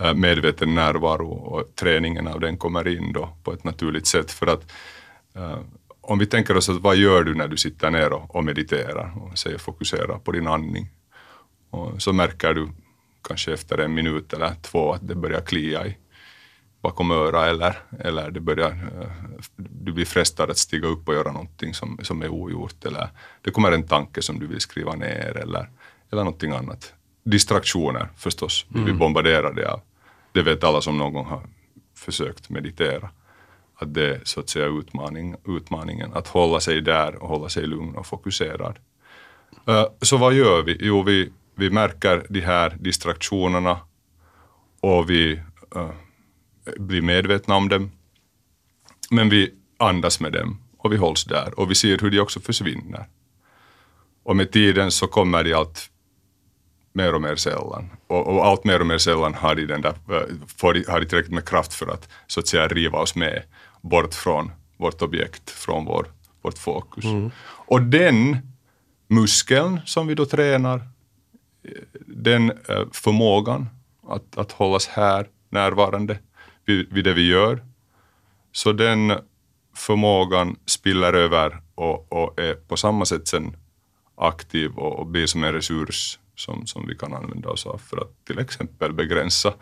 äh, 0.00 0.14
medveten 0.14 0.74
närvaro 0.74 1.28
och 1.28 1.74
träningen 1.74 2.28
av 2.28 2.40
den 2.40 2.56
kommer 2.56 2.88
in 2.88 3.12
då 3.12 3.36
på 3.44 3.52
ett 3.52 3.64
naturligt 3.64 4.06
sätt. 4.06 4.32
För 4.32 4.46
att 4.46 4.72
äh, 5.36 5.58
om 6.00 6.18
vi 6.18 6.26
tänker 6.26 6.56
oss 6.56 6.68
att 6.68 6.80
vad 6.80 6.96
gör 6.96 7.24
du 7.24 7.34
när 7.34 7.48
du 7.48 7.56
sitter 7.56 7.90
ner 7.90 8.12
och, 8.12 8.36
och 8.36 8.44
mediterar 8.44 9.12
och 9.22 9.38
säger 9.38 9.58
fokusera 9.58 10.18
på 10.18 10.32
din 10.32 10.46
andning. 10.46 10.88
Och 11.70 12.02
så 12.02 12.12
märker 12.12 12.54
du 12.54 12.68
kanske 13.28 13.52
efter 13.52 13.78
en 13.78 13.94
minut 13.94 14.32
eller 14.32 14.54
två 14.62 14.92
att 14.92 15.08
det 15.08 15.14
börjar 15.14 15.40
klia 15.40 15.86
i 15.86 15.96
bakom 16.80 17.10
örat 17.10 17.48
eller, 17.48 17.76
eller 18.00 18.30
det 18.30 18.40
börjar, 18.40 18.70
eh, 18.70 19.10
du 19.56 19.92
blir 19.92 20.04
frestad 20.04 20.50
att 20.50 20.58
stiga 20.58 20.88
upp 20.88 21.08
och 21.08 21.14
göra 21.14 21.32
någonting 21.32 21.74
som, 21.74 21.98
som 22.02 22.22
är 22.22 22.28
ogjort 22.28 22.84
eller 22.84 23.08
det 23.42 23.50
kommer 23.50 23.72
en 23.72 23.86
tanke 23.86 24.22
som 24.22 24.38
du 24.38 24.46
vill 24.46 24.60
skriva 24.60 24.94
ner 24.94 25.36
eller, 25.36 25.68
eller 26.10 26.24
någonting 26.24 26.52
annat. 26.52 26.94
Distraktioner 27.24 28.08
förstås, 28.16 28.66
vi 28.68 28.74
blir 28.74 28.84
mm. 28.84 28.98
bombarderade 28.98 29.72
av. 29.72 29.80
Det 30.32 30.42
vet 30.42 30.64
alla 30.64 30.80
som 30.80 30.98
någon 30.98 31.12
gång 31.12 31.26
har 31.26 31.42
försökt 31.94 32.50
meditera. 32.50 33.10
Att 33.80 33.94
det 33.94 34.06
är 34.06 34.20
så 34.24 34.40
att 34.40 34.48
säga 34.48 34.66
utmaning, 34.66 35.36
utmaningen, 35.46 36.12
att 36.14 36.28
hålla 36.28 36.60
sig 36.60 36.80
där 36.80 37.22
och 37.22 37.28
hålla 37.28 37.48
sig 37.48 37.66
lugn 37.66 37.96
och 37.96 38.06
fokuserad. 38.06 38.78
Uh, 39.68 39.84
så 40.02 40.16
vad 40.16 40.34
gör 40.34 40.62
vi? 40.62 40.76
Jo, 40.80 41.02
vi, 41.02 41.32
vi 41.54 41.70
märker 41.70 42.26
de 42.28 42.40
här 42.40 42.76
distraktionerna 42.80 43.78
och 44.80 45.10
vi 45.10 45.40
uh, 45.76 45.90
blir 46.76 47.02
medvetna 47.02 47.56
om 47.56 47.68
dem. 47.68 47.90
Men 49.10 49.28
vi 49.28 49.54
andas 49.76 50.20
med 50.20 50.32
dem 50.32 50.60
och 50.78 50.92
vi 50.92 50.96
hålls 50.96 51.24
där 51.24 51.60
och 51.60 51.70
vi 51.70 51.74
ser 51.74 51.98
hur 51.98 52.10
de 52.10 52.20
också 52.20 52.40
försvinner. 52.40 53.06
Och 54.22 54.36
med 54.36 54.52
tiden 54.52 54.90
så 54.90 55.06
kommer 55.06 55.44
de 55.44 55.54
allt 55.54 55.90
mer 56.92 57.14
och 57.14 57.22
mer 57.22 57.36
sällan. 57.36 57.90
Och, 58.06 58.26
och 58.26 58.46
allt 58.46 58.64
mer 58.64 58.80
och 58.80 58.86
mer 58.86 58.98
sällan 58.98 59.34
har 59.34 59.54
de, 59.54 59.66
den 59.66 59.80
där, 59.80 59.94
får 60.58 60.74
de, 60.74 60.84
har 60.88 61.00
de 61.00 61.06
tillräckligt 61.06 61.34
med 61.34 61.48
kraft 61.48 61.74
för 61.74 61.86
att 61.86 62.08
så 62.26 62.40
att 62.40 62.48
säga 62.48 62.68
riva 62.68 62.98
oss 62.98 63.14
med 63.14 63.42
bort 63.80 64.14
från 64.14 64.50
vårt 64.76 65.02
objekt, 65.02 65.50
från 65.50 65.84
vår, 65.84 66.06
vårt 66.42 66.58
fokus. 66.58 67.04
Mm. 67.04 67.30
Och 67.66 67.82
den 67.82 68.36
muskeln 69.08 69.80
som 69.84 70.06
vi 70.06 70.14
då 70.14 70.26
tränar, 70.26 70.82
den 72.06 72.50
eh, 72.50 72.84
förmågan 72.92 73.66
att, 74.08 74.38
att 74.38 74.52
hållas 74.52 74.86
här 74.86 75.26
närvarande, 75.50 76.18
vid, 76.68 76.92
vid 76.92 77.04
det 77.04 77.14
vi 77.14 77.26
gör. 77.28 77.64
Så 78.52 78.72
den 78.72 79.12
förmågan 79.76 80.56
spiller 80.66 81.12
över 81.12 81.60
och, 81.74 82.12
och 82.12 82.40
är 82.40 82.54
på 82.54 82.76
samma 82.76 83.04
sätt 83.04 83.28
sen 83.28 83.56
aktiv 84.16 84.70
och, 84.76 84.98
och 84.98 85.06
blir 85.06 85.26
som 85.26 85.44
en 85.44 85.52
resurs 85.52 86.18
som, 86.36 86.66
som 86.66 86.86
vi 86.88 86.94
kan 86.94 87.14
använda 87.14 87.48
oss 87.48 87.66
av 87.66 87.78
för 87.90 87.96
att 87.96 88.24
till 88.26 88.38
exempel 88.38 88.92
begränsa 88.92 89.52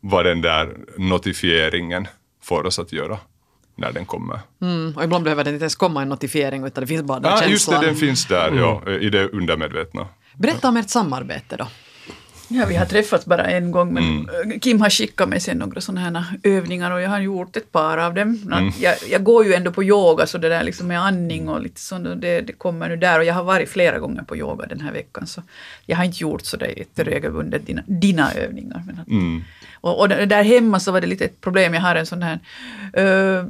vad 0.00 0.24
den 0.24 0.40
där 0.42 0.76
notifieringen 0.98 2.06
får 2.42 2.66
oss 2.66 2.78
att 2.78 2.92
göra 2.92 3.18
när 3.76 3.92
den 3.92 4.06
kommer. 4.06 4.40
Mm, 4.62 4.92
och 4.96 5.04
ibland 5.04 5.24
behöver 5.24 5.44
det 5.44 5.50
inte 5.50 5.62
ens 5.62 5.76
komma 5.76 6.02
en 6.02 6.08
notifiering 6.08 6.64
utan 6.64 6.80
det 6.82 6.86
finns 6.88 7.02
bara 7.02 7.20
den 7.20 7.30
Ja, 7.30 7.36
känslan. 7.36 7.50
just 7.50 7.70
det, 7.70 7.86
den 7.86 7.96
finns 7.96 8.26
där 8.26 8.52
ja, 8.52 8.90
i 8.90 9.10
det 9.10 9.28
undermedvetna. 9.28 10.06
Berätta 10.34 10.68
om 10.68 10.76
ert 10.76 10.90
samarbete 10.90 11.56
då. 11.56 11.66
Ja, 12.56 12.66
vi 12.66 12.76
har 12.76 12.86
träffats 12.86 13.26
bara 13.26 13.44
en 13.44 13.70
gång, 13.70 13.94
men 13.94 14.28
eh, 14.28 14.58
Kim 14.60 14.80
har 14.80 14.90
skickat 14.90 15.28
mig 15.28 15.40
sen 15.40 15.58
några 15.58 15.80
sådana 15.80 16.00
här 16.00 16.24
övningar 16.42 16.90
och 16.90 17.00
jag 17.00 17.08
har 17.08 17.20
gjort 17.20 17.56
ett 17.56 17.72
par 17.72 17.98
av 17.98 18.14
dem. 18.14 18.38
Jag, 18.80 18.96
jag 19.10 19.24
går 19.24 19.44
ju 19.44 19.54
ändå 19.54 19.72
på 19.72 19.84
yoga, 19.84 20.26
så 20.26 20.38
det 20.38 20.48
där 20.48 20.62
liksom 20.62 20.86
med 20.86 21.00
andning 21.00 21.48
och 21.48 21.62
lite 21.62 21.80
sånt, 21.80 22.06
och 22.06 22.16
det, 22.16 22.40
det 22.40 22.52
kommer 22.52 22.88
nu 22.88 22.96
där. 22.96 23.18
Och 23.18 23.24
jag 23.24 23.34
har 23.34 23.44
varit 23.44 23.68
flera 23.68 23.98
gånger 23.98 24.22
på 24.22 24.36
yoga 24.36 24.66
den 24.66 24.80
här 24.80 24.92
veckan, 24.92 25.26
så 25.26 25.42
jag 25.86 25.96
har 25.96 26.04
inte 26.04 26.22
gjort 26.22 26.46
så 26.46 26.56
där 26.56 26.78
jätteregelbundet 26.78 27.66
dina, 27.66 27.82
dina 27.86 28.32
övningar. 28.32 28.82
Men 28.86 29.00
att, 29.00 29.08
och, 29.84 30.00
och 30.00 30.08
där 30.08 30.44
hemma 30.44 30.80
så 30.80 30.92
var 30.92 31.00
det 31.00 31.06
lite 31.06 31.24
ett 31.24 31.40
problem, 31.40 31.74
jag 31.74 31.80
har 31.80 31.96
en 31.96 32.06
sån 32.06 32.22
här 32.22 32.40
uh, 32.98 33.44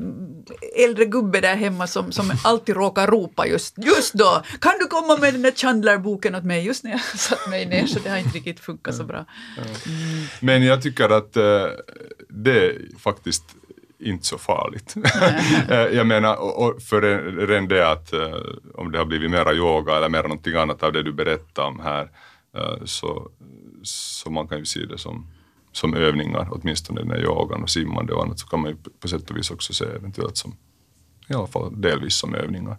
äldre 0.85 1.05
gubbe 1.05 1.41
där 1.41 1.57
hemma 1.57 1.87
som, 1.87 2.13
som 2.13 2.33
alltid 2.45 2.77
råkar 2.77 3.07
ropa 3.07 3.47
just, 3.47 3.75
just 3.79 4.15
då, 4.15 4.43
kan 4.61 4.73
du 4.81 4.87
komma 4.87 5.17
med 5.17 5.35
den 5.35 5.43
där 5.43 5.51
Chandler-boken 5.51 6.35
åt 6.35 6.45
mig, 6.45 6.65
just 6.65 6.85
när 6.85 6.91
jag 6.91 7.01
satt 7.19 7.51
mig 7.51 7.67
ner, 7.67 7.87
så 7.87 7.99
det 7.99 8.11
har 8.11 8.17
inte 8.17 8.37
riktigt 8.37 8.61
funkat 8.61 8.94
så 8.95 9.05
bra. 9.05 9.25
Men 10.41 10.63
jag 10.63 10.83
tycker 10.83 11.09
att 11.09 11.37
eh, 11.37 11.67
det 12.29 12.67
är 12.67 12.99
faktiskt 12.99 13.45
inte 13.99 14.27
så 14.27 14.39
farligt. 14.39 14.95
Eh, 15.69 15.97
jag 15.97 16.07
menar, 16.07 16.37
och, 16.37 16.67
och 16.67 16.83
för 16.83 17.01
redan 17.47 17.69
det 17.69 17.91
att 17.91 18.13
eh, 18.13 18.35
om 18.75 18.93
det 18.93 18.99
har 18.99 19.05
blivit 19.05 19.31
mera 19.31 19.55
yoga 19.55 19.97
eller 19.97 20.09
mera 20.09 20.23
någonting 20.23 20.55
annat 20.55 20.83
av 20.83 20.93
det 20.93 21.03
du 21.03 21.13
berättar 21.13 21.63
om 21.63 21.81
här, 21.81 22.11
eh, 22.57 22.85
så, 22.85 23.31
så 23.83 24.31
man 24.31 24.49
kan 24.49 24.59
ju 24.59 24.65
se 24.65 24.81
det 24.81 24.99
som, 24.99 25.27
som 25.73 25.95
övningar, 25.95 26.49
åtminstone 26.51 27.01
den 27.01 27.11
här 27.11 27.23
yogan 27.23 27.63
och 27.63 27.71
simmande 27.71 28.13
och 28.13 28.23
annat, 28.23 28.39
så 28.39 28.47
kan 28.47 28.61
man 28.61 28.71
ju 28.71 28.77
på 29.01 29.09
sätt 29.09 29.31
och 29.31 29.37
vis 29.37 29.51
också 29.51 29.73
se 29.73 29.85
eventuellt 29.85 30.37
som, 30.37 30.57
i 31.29 31.35
alla 31.35 31.47
fall 31.47 31.81
delvis 31.81 32.15
som 32.15 32.35
övningar. 32.35 32.77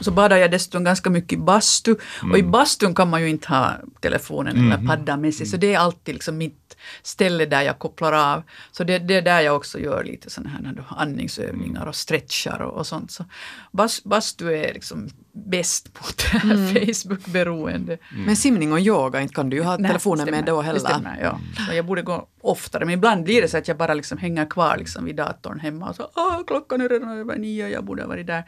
Så 0.00 0.10
badar 0.10 0.36
jag 0.36 0.50
dessutom 0.50 0.84
ganska 0.84 1.10
mycket 1.10 1.32
i 1.32 1.36
bastu. 1.36 1.96
Och 2.32 2.38
i 2.38 2.42
bastun 2.42 2.94
kan 2.94 3.10
man 3.10 3.22
ju 3.22 3.28
inte 3.28 3.48
ha 3.48 3.72
telefonen 4.00 4.56
eller 4.56 4.86
paddan 4.86 5.20
med 5.20 5.34
sig. 5.34 5.46
Så 5.46 5.56
det 5.56 5.74
är 5.74 5.78
alltid 5.78 6.14
liksom 6.14 6.36
mitt 6.36 6.76
ställe 7.02 7.46
där 7.46 7.62
jag 7.62 7.78
kopplar 7.78 8.12
av. 8.12 8.42
Så 8.72 8.84
det, 8.84 8.98
det 8.98 9.14
är 9.14 9.22
där 9.22 9.40
jag 9.40 9.56
också 9.56 9.78
gör 9.78 10.04
lite 10.04 10.30
sådana 10.30 10.50
här 10.50 10.84
andningsövningar 10.88 11.86
och 11.86 11.94
stretchar 11.94 12.58
och, 12.60 12.78
och 12.78 12.86
sånt. 12.86 13.10
Så 13.10 13.24
bas, 13.72 14.04
bastu 14.04 14.54
är 14.54 14.74
liksom 14.74 15.08
bäst 15.36 15.88
mot 16.00 16.18
det 16.18 16.38
här 16.38 16.56
Facebook-beroende. 16.86 17.98
Men 18.26 18.36
simning 18.36 18.72
och 18.72 18.80
yoga, 18.80 19.20
inte 19.20 19.34
kan 19.34 19.50
du 19.50 19.56
ju 19.56 19.62
ha 19.62 19.76
Nej, 19.76 19.88
telefonen 19.88 20.26
stämmer. 20.26 20.38
med 20.38 20.44
då 20.46 20.60
Det 20.60 20.66
heller. 20.66 20.80
stämmer, 20.80 21.18
ja. 21.22 21.40
Så 21.68 21.74
jag 21.74 21.86
borde 21.86 22.02
gå 22.02 22.28
oftare, 22.40 22.84
men 22.84 22.94
ibland 22.94 23.24
blir 23.24 23.42
det 23.42 23.48
så 23.48 23.58
att 23.58 23.68
jag 23.68 23.76
bara 23.76 23.94
liksom 23.94 24.18
hänger 24.18 24.50
kvar 24.50 24.76
liksom 24.76 25.04
vid 25.04 25.16
datorn 25.16 25.60
hemma 25.60 25.88
och 25.88 25.96
så 25.96 26.02
ah, 26.02 26.42
klockan 26.46 26.80
är 26.80 26.88
redan 26.88 27.18
över 27.18 27.36
nio, 27.36 27.68
jag 27.68 27.84
borde 27.84 28.02
ha 28.02 28.08
varit 28.08 28.26
där. 28.26 28.44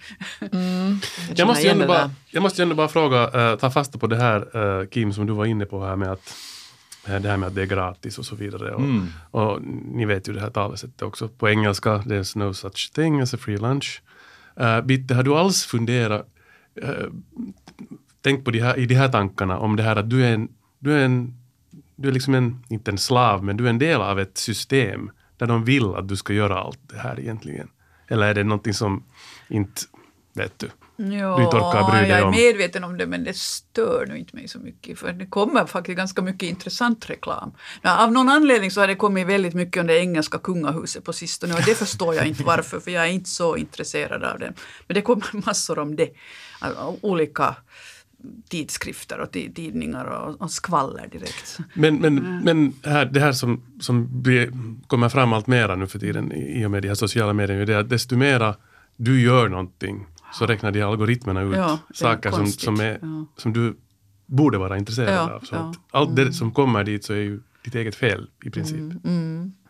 Jag 1.34 1.46
måste, 1.46 1.62
ju 1.62 1.66
igen 1.68 1.76
ändå 1.76 1.82
det 1.82 1.88
bara, 1.88 1.98
där. 1.98 2.10
jag 2.30 2.42
måste 2.42 2.60
ju 2.60 2.62
ändå 2.62 2.74
bara 2.74 2.88
fråga, 2.88 3.50
eh, 3.50 3.58
ta 3.58 3.70
fasta 3.70 3.98
på 3.98 4.06
det 4.06 4.16
här 4.16 4.56
eh, 4.80 4.86
Kim 4.88 5.12
som 5.12 5.26
du 5.26 5.32
var 5.32 5.44
inne 5.46 5.64
på 5.66 5.84
här 5.84 5.96
med 5.96 6.12
att 6.12 6.34
eh, 7.08 7.20
det 7.20 7.28
här 7.28 7.36
med 7.36 7.46
att 7.46 7.54
det 7.54 7.62
är 7.62 7.66
gratis 7.66 8.18
och 8.18 8.24
så 8.26 8.36
vidare. 8.36 8.74
Och, 8.74 8.82
och 9.30 9.62
ni 9.92 10.04
vet 10.04 10.28
ju 10.28 10.32
det 10.32 10.40
här 10.40 10.50
talesättet 10.50 11.02
också 11.02 11.28
på 11.28 11.48
engelska, 11.48 11.90
there's 11.98 12.38
no 12.38 12.54
such 12.54 12.92
thing 12.94 13.20
as 13.20 13.34
a 13.34 13.36
free 13.40 13.56
lunch. 13.58 14.02
Uh, 14.60 14.80
Bitte, 14.80 15.14
har 15.14 15.22
du 15.22 15.34
alls 15.34 15.64
funderat, 15.64 16.26
Eh, 16.82 17.06
tänk 18.20 18.44
på 18.44 18.50
de 18.50 18.60
här, 18.60 18.78
i 18.78 18.86
de 18.86 18.94
här 18.94 19.08
tankarna 19.08 19.58
om 19.58 19.76
det 19.76 19.82
här 19.82 19.96
att 19.96 20.10
du 20.10 20.24
är 20.24 20.34
en, 20.34 20.48
du 20.78 20.92
är 20.92 21.04
en, 21.04 21.34
du 21.96 22.08
är 22.08 22.12
liksom 22.12 22.34
en, 22.34 22.64
inte 22.68 22.90
en 22.90 22.98
slav, 22.98 23.44
men 23.44 23.56
du 23.56 23.66
är 23.66 23.70
en 23.70 23.78
del 23.78 24.00
av 24.00 24.20
ett 24.20 24.38
system 24.38 25.10
där 25.36 25.46
de 25.46 25.64
vill 25.64 25.94
att 25.94 26.08
du 26.08 26.16
ska 26.16 26.32
göra 26.32 26.58
allt 26.58 26.80
det 26.82 26.98
här 26.98 27.20
egentligen. 27.20 27.68
Eller 28.08 28.26
är 28.26 28.34
det 28.34 28.44
någonting 28.44 28.74
som 28.74 29.02
inte, 29.48 29.80
vet 30.34 30.58
du, 30.58 30.70
Ja, 30.96 31.36
du 31.36 31.42
inte 31.44 31.90
bry 31.90 32.00
dig 32.00 32.08
jag 32.08 32.18
är 32.18 32.24
om? 32.24 32.30
medveten 32.30 32.84
om 32.84 32.96
det 32.98 33.06
men 33.06 33.24
det 33.24 33.36
stör 33.36 34.06
nu 34.08 34.18
inte 34.18 34.36
mig 34.36 34.48
så 34.48 34.58
mycket 34.58 34.98
för 34.98 35.12
det 35.12 35.26
kommer 35.26 35.66
faktiskt 35.66 35.96
ganska 35.96 36.22
mycket 36.22 36.48
intressant 36.48 37.10
reklam. 37.10 37.52
Ja, 37.82 38.04
av 38.04 38.12
någon 38.12 38.28
anledning 38.28 38.70
så 38.70 38.80
har 38.80 38.86
det 38.86 38.94
kommit 38.94 39.26
väldigt 39.26 39.54
mycket 39.54 39.80
om 39.80 39.86
det 39.86 39.98
engelska 39.98 40.38
kungahuset 40.38 41.04
på 41.04 41.12
sistone 41.12 41.54
och 41.54 41.60
det 41.66 41.74
förstår 41.78 42.14
jag 42.14 42.26
inte 42.26 42.44
varför 42.44 42.80
för 42.80 42.90
jag 42.90 43.04
är 43.06 43.10
inte 43.10 43.30
så 43.30 43.56
intresserad 43.56 44.24
av 44.24 44.38
det. 44.38 44.52
Men 44.86 44.94
det 44.94 45.02
kommer 45.02 45.24
massor 45.46 45.78
om 45.78 45.96
det. 45.96 46.08
Alltså, 46.60 46.96
Olika 47.00 47.56
tidskrifter 48.48 49.18
och 49.20 49.30
ti- 49.30 49.54
tidningar 49.54 50.04
och, 50.04 50.40
och 50.40 50.50
skvaller 50.50 51.08
direkt. 51.12 51.58
Men, 51.74 51.96
men, 51.96 52.40
men 52.44 52.72
här, 52.84 53.04
det 53.04 53.20
här 53.20 53.32
som, 53.32 53.62
som 53.80 54.24
kommer 54.86 55.08
fram 55.08 55.32
allt 55.32 55.46
mera 55.46 55.76
nu 55.76 55.86
för 55.86 55.98
tiden 55.98 56.32
i 56.32 56.66
och 56.66 56.70
med 56.70 56.82
de 56.82 56.88
här 56.88 56.94
sociala 56.94 57.32
medierna, 57.32 57.62
är 57.62 57.66
det 57.66 57.78
att 57.78 57.88
desto 57.88 58.16
mera 58.16 58.54
du 58.96 59.20
gör 59.20 59.48
någonting 59.48 60.06
så 60.38 60.46
räknar 60.46 60.70
de 60.72 60.82
algoritmerna 60.82 61.42
ut 61.42 61.56
Ja, 61.56 61.78
saker 61.94 62.30
som, 62.30 62.46
som, 62.46 62.80
är, 62.80 62.98
Ja. 63.02 63.26
som 63.36 63.52
du 63.52 63.76
borde 64.26 64.58
vara 64.58 64.78
intresserad 64.78 65.14
Ja, 65.14 65.30
av. 65.34 65.40
Så 65.40 65.54
ja. 65.54 65.58
Mm. 65.58 65.70
att 65.70 65.76
allt 65.90 66.16
det 66.16 66.32
som 66.32 66.52
kommer 66.52 66.84
dit 66.84 67.04
så 67.04 67.12
är 67.12 67.16
ju 67.16 67.40
ditt 67.64 67.74
eget 67.74 67.94
fel 67.94 68.26
i 68.44 68.50
princip. 68.50 68.92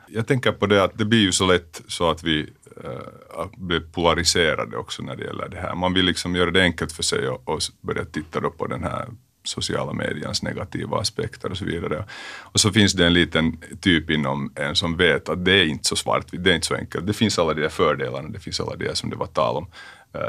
Jag 0.09 0.27
tänker 0.27 0.53
på 0.53 0.67
det 0.67 0.85
att 0.85 0.99
det 0.99 1.05
blir 1.05 1.21
ju 1.21 1.33
så 1.33 1.47
lätt 1.47 1.83
så 1.89 2.11
att 2.11 2.23
vi 2.23 2.51
äh, 2.85 3.47
blir 3.57 3.81
polariserade 3.81 4.77
också 4.77 5.03
när 5.03 5.17
det 5.17 5.25
gäller 5.25 5.49
det 5.49 5.57
här. 5.57 5.75
Man 5.75 5.95
vill 5.95 6.05
liksom 6.05 6.37
göra 6.37 6.51
det 6.51 6.63
enkelt 6.63 6.93
för 6.93 7.03
sig 7.03 7.29
och, 7.29 7.49
och 7.49 7.61
börja 7.81 8.05
titta 8.05 8.41
då 8.41 8.51
på 8.51 8.67
den 8.67 8.83
här 8.83 9.07
sociala 9.45 9.93
mediens 9.93 10.43
negativa 10.43 11.01
aspekter 11.01 11.51
och 11.51 11.57
så 11.57 11.65
vidare. 11.65 12.05
Och 12.41 12.61
så 12.61 12.73
finns 12.73 12.93
det 12.93 13.07
en 13.07 13.13
liten 13.13 13.59
typ 13.81 14.11
inom 14.11 14.53
en 14.55 14.77
som 14.77 14.97
vet 14.97 15.29
att 15.29 15.45
det 15.45 15.53
är 15.53 15.65
inte 15.65 15.89
så 15.89 15.97
svart, 15.97 16.27
det 16.31 16.51
är 16.51 16.55
inte 16.55 16.67
så 16.67 16.75
enkelt. 16.75 17.07
Det 17.07 17.13
finns 17.13 17.39
alla 17.39 17.55
de 17.55 17.61
där 17.61 17.69
fördelarna, 17.69 18.29
det 18.29 18.41
finns 18.41 18.61
alla 18.61 18.77
de 18.77 18.85
där 18.85 18.95
som 18.95 19.11
det 19.11 19.17
var 19.17 19.27
tal 19.27 19.57
om, 19.57 19.67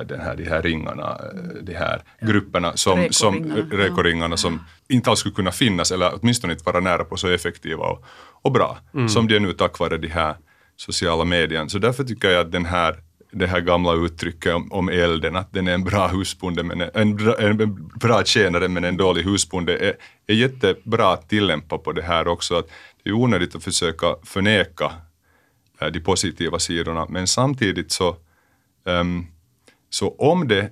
den 0.08 0.20
här, 0.22 0.36
de 0.36 0.50
här 0.50 0.62
ringarna, 0.62 1.20
eh, 1.24 1.64
de 1.64 1.74
här 1.74 2.02
grupperna, 2.22 2.78
som, 2.78 3.08
som, 3.12 3.36
Rekoringarna, 3.36 3.66
ja. 3.72 3.78
rekoringarna 3.78 4.38
som 4.38 4.60
inte 4.90 5.10
alls 5.10 5.20
skulle 5.20 5.36
kunna 5.36 5.52
finnas 5.52 5.92
eller 5.92 6.12
åtminstone 6.22 6.54
inte 6.54 6.66
vara 6.66 6.80
nära 6.80 7.04
på 7.04 7.18
så 7.18 7.28
effektiva 7.28 7.84
och, 7.86 8.06
och 8.42 8.52
bra 8.52 8.78
som 9.10 9.28
de 9.28 9.36
är 9.36 9.40
nu 9.40 9.54
tack 9.54 9.80
vare 9.80 9.98
de 9.98 10.08
här 10.08 10.36
sociala 10.78 11.26
medierna. 11.26 11.70
Så 11.70 11.80
därför 11.80 12.04
tycker 12.04 12.30
jag 12.30 12.42
att 12.46 12.52
den 12.52 12.66
här 12.66 12.96
det 13.32 13.48
här 13.48 13.62
gamla 13.62 13.94
uttrycket 13.94 14.56
om, 14.56 14.72
om 14.72 14.90
elden, 14.90 15.36
att 15.36 15.54
den 15.54 15.68
är 15.68 15.74
en 15.74 15.84
bra 15.84 16.08
husbonde, 16.08 16.64
men 16.64 16.82
en, 16.82 16.90
en, 16.94 17.16
bra, 17.16 17.36
en 17.40 17.90
bra 17.96 18.24
tjänare 18.24 18.68
men 18.68 18.84
en 18.84 18.98
dålig 18.98 19.24
husbonde, 19.24 19.78
är, 19.78 19.94
är 20.28 20.34
jättebra 20.34 21.14
att 21.14 21.30
tillämpa 21.30 21.78
på 21.78 21.92
det 21.92 22.02
här 22.02 22.28
också. 22.28 22.56
Att 22.56 22.68
det 23.04 23.10
är 23.10 23.14
onödigt 23.14 23.56
att 23.56 23.64
försöka 23.64 24.16
förneka 24.24 24.92
eh, 25.82 25.88
de 25.88 26.00
positiva 26.00 26.60
sidorna, 26.60 27.06
men 27.10 27.28
samtidigt 27.28 27.92
så, 27.92 28.16
ehm, 28.86 29.26
så 29.90 30.16
om, 30.18 30.48
det, 30.48 30.72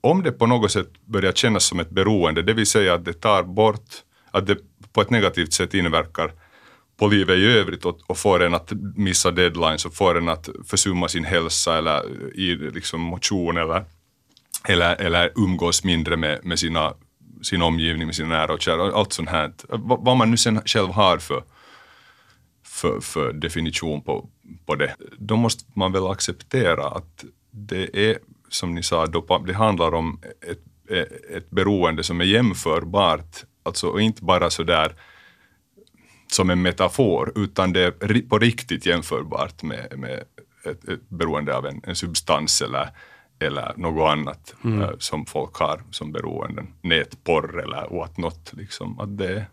om 0.00 0.22
det 0.22 0.32
på 0.32 0.46
något 0.46 0.72
sätt 0.72 0.88
börjar 1.04 1.32
kännas 1.32 1.64
som 1.64 1.80
ett 1.80 1.90
beroende, 1.90 2.42
det 2.42 2.52
vill 2.52 2.66
säga 2.66 2.94
att 2.94 3.04
det 3.04 3.12
tar 3.12 3.42
bort, 3.42 3.90
att 4.30 4.46
det 4.46 4.56
på 4.92 5.00
ett 5.00 5.10
negativt 5.10 5.52
sätt 5.52 5.74
inverkar 5.74 6.32
på 6.96 7.08
livet 7.08 7.38
i 7.38 7.44
övrigt 7.44 7.84
och, 7.84 7.98
och 8.06 8.18
får 8.18 8.42
en 8.42 8.54
att 8.54 8.72
missa 8.96 9.30
deadlines 9.30 9.84
och 9.84 9.94
får 9.94 10.18
en 10.18 10.28
att 10.28 10.48
försumma 10.66 11.08
sin 11.08 11.24
hälsa 11.24 11.78
eller 11.78 12.02
i 12.34 12.56
liksom 12.56 13.00
motion 13.00 13.56
eller, 13.56 13.84
eller, 14.68 15.00
eller 15.00 15.32
umgås 15.36 15.84
mindre 15.84 16.16
med, 16.16 16.44
med 16.44 16.58
sina, 16.58 16.94
sin 17.42 17.62
omgivning, 17.62 18.06
med 18.06 18.14
sina 18.14 18.28
nära 18.28 18.52
och 18.52 18.62
kära, 18.62 18.92
allt 18.92 19.12
sånt 19.12 19.28
här. 19.28 19.52
Vad, 19.68 20.04
vad 20.04 20.16
man 20.16 20.30
nu 20.30 20.36
sen 20.36 20.60
själv 20.64 20.88
har 20.88 21.18
för, 21.18 21.42
för, 22.64 23.00
för 23.00 23.32
definition 23.32 24.02
på, 24.02 24.28
på 24.66 24.74
det, 24.74 24.94
då 25.18 25.36
måste 25.36 25.64
man 25.74 25.92
väl 25.92 26.06
acceptera 26.06 26.88
att 26.88 27.24
det 27.50 28.10
är, 28.10 28.18
som 28.54 28.74
ni 28.74 28.82
sa, 28.82 29.06
det 29.46 29.52
handlar 29.52 29.94
om 29.94 30.20
ett, 30.50 30.62
ett 31.30 31.50
beroende 31.50 32.02
som 32.02 32.20
är 32.20 32.24
jämförbart, 32.24 33.44
alltså 33.62 33.88
och 33.88 34.00
inte 34.00 34.24
bara 34.24 34.50
sådär 34.50 34.94
som 36.26 36.50
en 36.50 36.62
metafor, 36.62 37.32
utan 37.36 37.72
det 37.72 37.80
är 37.80 38.28
på 38.28 38.38
riktigt 38.38 38.86
jämförbart 38.86 39.62
med, 39.62 39.98
med 39.98 40.24
ett, 40.64 40.88
ett 40.88 41.08
beroende 41.08 41.56
av 41.56 41.66
en, 41.66 41.80
en 41.84 41.96
substans 41.96 42.62
eller, 42.62 42.88
eller 43.38 43.74
något 43.76 44.10
annat 44.10 44.54
eh, 44.64 44.90
som 44.98 45.26
folk 45.26 45.54
har 45.54 45.82
som 45.90 46.12
beroenden. 46.12 46.66
Nätporr 46.80 47.60
eller 47.62 47.98
what 47.98 48.16
not. 48.16 48.52
Liksom. 48.52 49.00
Att 49.00 49.18
det, 49.18 49.46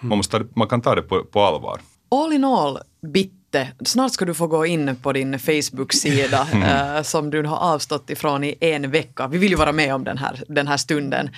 man, 0.00 0.18
måste, 0.18 0.46
man 0.54 0.68
kan 0.68 0.80
ta 0.80 0.94
det 0.94 1.02
på, 1.02 1.24
på 1.24 1.40
allvar. 1.40 1.80
All 2.08 2.32
in 2.32 2.44
all, 2.44 2.78
Bitte, 3.54 3.72
snart 3.84 4.12
ska 4.12 4.24
du 4.24 4.34
få 4.34 4.46
gå 4.46 4.66
in 4.66 4.96
på 4.96 5.12
din 5.12 5.38
Facebook-sida 5.38 6.46
eh, 6.52 7.02
som 7.02 7.30
du 7.30 7.42
har 7.42 7.56
avstått 7.56 8.10
ifrån 8.10 8.44
i 8.44 8.54
en 8.60 8.90
vecka. 8.90 9.26
Vi 9.28 9.38
vill 9.38 9.50
ju 9.50 9.56
vara 9.56 9.72
med 9.72 9.94
om 9.94 10.04
den 10.04 10.18
här, 10.18 10.42
den 10.48 10.68
här 10.68 10.76
stunden. 10.76 11.30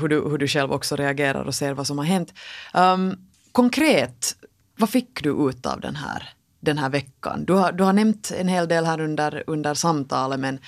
Hur 0.00 0.08
du, 0.08 0.20
hur 0.20 0.38
du 0.38 0.48
själv 0.48 0.72
också 0.72 0.96
reagerar 0.96 1.44
och 1.44 1.54
ser 1.54 1.72
vad 1.72 1.86
som 1.86 1.98
har 1.98 2.04
hänt. 2.04 2.34
Um, 2.74 3.16
konkret, 3.52 4.36
vad 4.76 4.90
fick 4.90 5.22
du 5.22 5.48
ut 5.48 5.66
av 5.66 5.80
den 5.80 5.96
här 5.96 6.28
den 6.60 6.78
här 6.78 6.90
veckan? 6.90 7.44
Du 7.44 7.52
har, 7.52 7.72
du 7.72 7.84
har 7.84 7.92
nämnt 7.92 8.32
en 8.38 8.48
hel 8.48 8.68
del 8.68 8.86
här 8.86 9.00
under, 9.00 9.44
under 9.46 9.74
samtalet 9.74 10.40
men, 10.40 10.58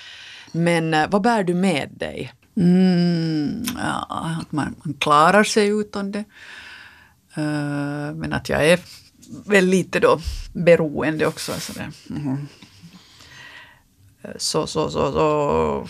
men 0.52 0.94
eh, 0.94 1.08
vad 1.10 1.22
bär 1.22 1.44
du 1.44 1.54
med 1.54 1.88
dig? 1.96 2.32
Mm, 2.56 3.64
ja, 3.76 4.36
att 4.40 4.52
man, 4.52 4.74
man 4.84 4.94
klarar 4.94 5.44
sig 5.44 5.68
utan 5.68 6.12
det. 6.12 6.24
Uh, 7.38 8.14
men 8.14 8.32
att 8.32 8.48
jag 8.48 8.66
är 8.66 8.80
väl 9.46 9.66
lite 9.66 10.00
då 10.00 10.20
beroende 10.52 11.26
också. 11.26 11.52
Så. 11.52 11.72
Mm. 12.10 12.48
så, 14.36 14.66
så, 14.66 14.90
så, 14.90 15.12
så. 15.12 15.88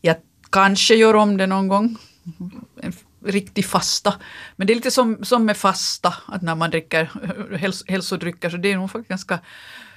Jag 0.00 0.16
kanske 0.50 0.94
gör 0.94 1.14
om 1.14 1.36
det 1.36 1.46
någon 1.46 1.68
gång. 1.68 1.96
En 2.80 2.92
riktig 3.24 3.64
fasta. 3.64 4.14
Men 4.56 4.66
det 4.66 4.72
är 4.72 4.74
lite 4.74 4.90
som, 4.90 5.24
som 5.24 5.44
med 5.44 5.56
fasta, 5.56 6.14
att 6.26 6.42
när 6.42 6.54
man 6.54 6.70
dricker 6.70 7.10
häls 7.56 7.84
hälsodrycker 7.86 8.50
så 8.50 8.56
det 8.56 8.72
är 8.72 8.76
nog 8.76 8.90
faktiskt 8.90 9.08
ganska 9.08 9.40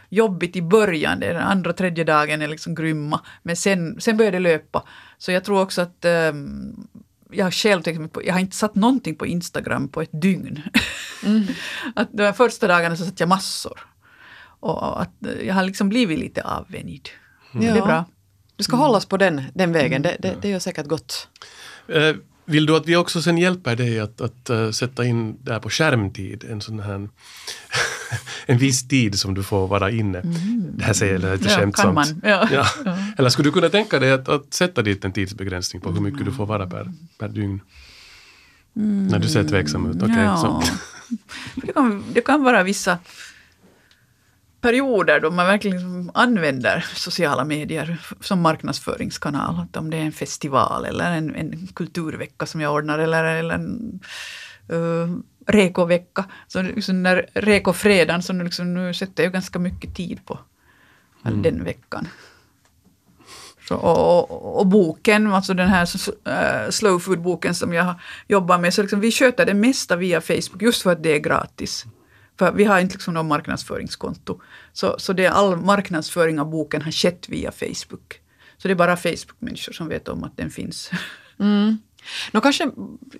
jobbigt 0.09 0.55
i 0.55 0.61
början. 0.61 1.19
Den 1.19 1.37
andra, 1.37 1.73
tredje 1.73 2.03
dagen 2.03 2.41
är 2.41 2.47
liksom 2.47 2.75
grymma. 2.75 3.21
Men 3.43 3.55
sen, 3.55 4.01
sen 4.01 4.17
börjar 4.17 4.31
det 4.31 4.39
löpa. 4.39 4.83
Så 5.17 5.31
jag 5.31 5.43
tror 5.43 5.61
också 5.61 5.81
att 5.81 6.05
um, 6.05 6.87
jag 7.31 7.45
har 7.45 7.51
själv 7.51 7.81
tänkt 7.81 8.13
på, 8.13 8.25
jag 8.25 8.33
har 8.33 8.39
inte 8.39 8.55
satt 8.55 8.75
någonting 8.75 9.15
på 9.15 9.25
Instagram 9.25 9.87
på 9.87 10.01
ett 10.01 10.21
dygn. 10.21 10.61
Mm. 11.23 11.47
att 11.95 12.09
de 12.11 12.33
första 12.33 12.67
dagarna 12.67 12.95
så 12.95 13.05
satt 13.05 13.19
jag 13.19 13.29
massor. 13.29 13.79
Och 14.59 15.01
att 15.01 15.13
jag 15.43 15.53
har 15.53 15.63
liksom 15.63 15.89
blivit 15.89 16.19
lite 16.19 16.41
avvänjd. 16.41 17.09
Mm. 17.53 17.67
Ja. 17.67 17.73
Det 17.73 17.79
är 17.79 17.85
bra. 17.85 18.05
Du 18.55 18.63
ska 18.63 18.73
mm. 18.73 18.85
hållas 18.85 19.05
på 19.05 19.17
den, 19.17 19.43
den 19.53 19.71
vägen, 19.71 20.01
det, 20.01 20.17
det, 20.19 20.35
det 20.41 20.49
gör 20.49 20.59
säkert 20.59 20.87
gott. 20.87 21.27
Uh, 21.95 22.15
vill 22.45 22.65
du 22.65 22.75
att 22.75 22.85
vi 22.85 22.95
också 22.95 23.21
sen 23.21 23.37
hjälper 23.37 23.75
dig 23.75 23.99
att, 23.99 24.21
att 24.21 24.49
uh, 24.49 24.71
sätta 24.71 25.05
in 25.05 25.37
där 25.43 25.59
på 25.59 25.69
skärmtid 25.69 26.43
en 26.49 26.61
sån 26.61 26.79
här 26.79 27.09
en 28.45 28.57
viss 28.57 28.87
tid 28.87 29.19
som 29.19 29.33
du 29.33 29.43
får 29.43 29.67
vara 29.67 29.91
inne. 29.91 30.19
Mm. 30.19 30.71
Det 30.77 30.83
här 30.83 30.93
säger 30.93 31.13
jag 31.13 31.31
lite 31.31 31.49
ja, 31.49 31.57
skämtsamt. 31.57 32.15
Ja. 32.23 32.47
Ja. 32.51 32.65
ja. 32.85 32.97
Eller 33.17 33.29
skulle 33.29 33.49
du 33.49 33.53
kunna 33.53 33.69
tänka 33.69 33.99
dig 33.99 34.11
att, 34.11 34.29
att 34.29 34.53
sätta 34.53 34.81
dit 34.81 35.05
en 35.05 35.13
tidsbegränsning 35.13 35.81
på 35.81 35.91
hur 35.91 36.01
mycket 36.01 36.25
du 36.25 36.31
får 36.31 36.45
vara 36.45 36.67
per, 36.67 36.93
per 37.19 37.27
dygn? 37.27 37.61
Mm. 38.75 39.07
När 39.07 39.19
du 39.19 39.27
ser 39.27 39.43
tveksam 39.43 39.91
ut. 39.91 40.03
Okay, 40.03 40.23
ja. 40.23 40.63
det, 41.55 41.73
kan, 41.73 42.03
det 42.13 42.21
kan 42.21 42.43
vara 42.43 42.63
vissa 42.63 42.97
perioder 44.61 45.19
då 45.19 45.31
man 45.31 45.45
verkligen 45.45 45.77
liksom 45.77 46.11
använder 46.13 46.85
sociala 46.93 47.45
medier 47.45 47.97
som 48.19 48.41
marknadsföringskanal. 48.41 49.65
Om 49.73 49.89
det 49.89 49.97
är 49.97 50.01
en 50.01 50.11
festival 50.11 50.85
eller 50.85 51.11
en, 51.11 51.35
en 51.35 51.67
kulturvecka 51.67 52.45
som 52.45 52.61
jag 52.61 52.73
ordnar 52.73 52.99
eller, 52.99 53.23
eller 53.23 53.55
en 53.55 53.99
uh, 54.71 55.17
rekovecka. 55.47 56.25
Så 56.47 56.61
liksom 56.61 57.03
när 57.03 57.29
rekofredagen, 57.33 58.21
så 58.21 58.33
nu, 58.33 58.43
liksom, 58.43 58.73
nu 58.73 58.93
sätter 58.93 59.23
jag 59.23 59.33
ganska 59.33 59.59
mycket 59.59 59.95
tid 59.95 60.25
på 60.25 60.39
mm. 61.25 61.41
den 61.41 61.63
veckan. 61.63 62.07
Så, 63.67 63.75
och, 63.75 64.31
och, 64.31 64.59
och, 64.59 64.67
boken, 64.67 65.33
alltså 65.33 65.53
den 65.53 65.69
här 65.69 65.87
uh, 66.27 66.69
slow 66.69 66.99
food-boken 66.99 67.55
som 67.55 67.73
jag 67.73 67.95
jobbar 68.27 68.59
med, 68.59 68.73
så 68.73 68.81
liksom, 68.81 68.99
vi 68.99 69.11
sköter 69.11 69.45
det 69.45 69.53
mesta 69.53 69.95
via 69.95 70.21
Facebook 70.21 70.61
just 70.61 70.81
för 70.81 70.91
att 70.91 71.03
det 71.03 71.15
är 71.15 71.19
gratis. 71.19 71.85
För 72.39 72.51
vi 72.51 72.63
har 72.63 72.79
inte 72.79 72.93
liksom 72.93 73.13
någon 73.13 73.27
marknadsföringskonto. 73.27 74.41
Så, 74.73 74.95
så 74.99 75.13
det 75.13 75.27
all 75.27 75.57
marknadsföring 75.57 76.39
av 76.39 76.49
boken 76.49 76.81
har 76.81 76.91
skett 76.91 77.29
via 77.29 77.51
Facebook. 77.51 78.21
Så 78.57 78.67
det 78.67 78.71
är 78.71 78.75
bara 78.75 78.97
Facebook-människor 78.97 79.73
som 79.73 79.87
vet 79.87 80.07
om 80.07 80.23
att 80.23 80.37
den 80.37 80.49
finns. 80.49 80.91
Mm. 81.39 81.77
Nå 82.31 82.41
kanske, 82.41 82.71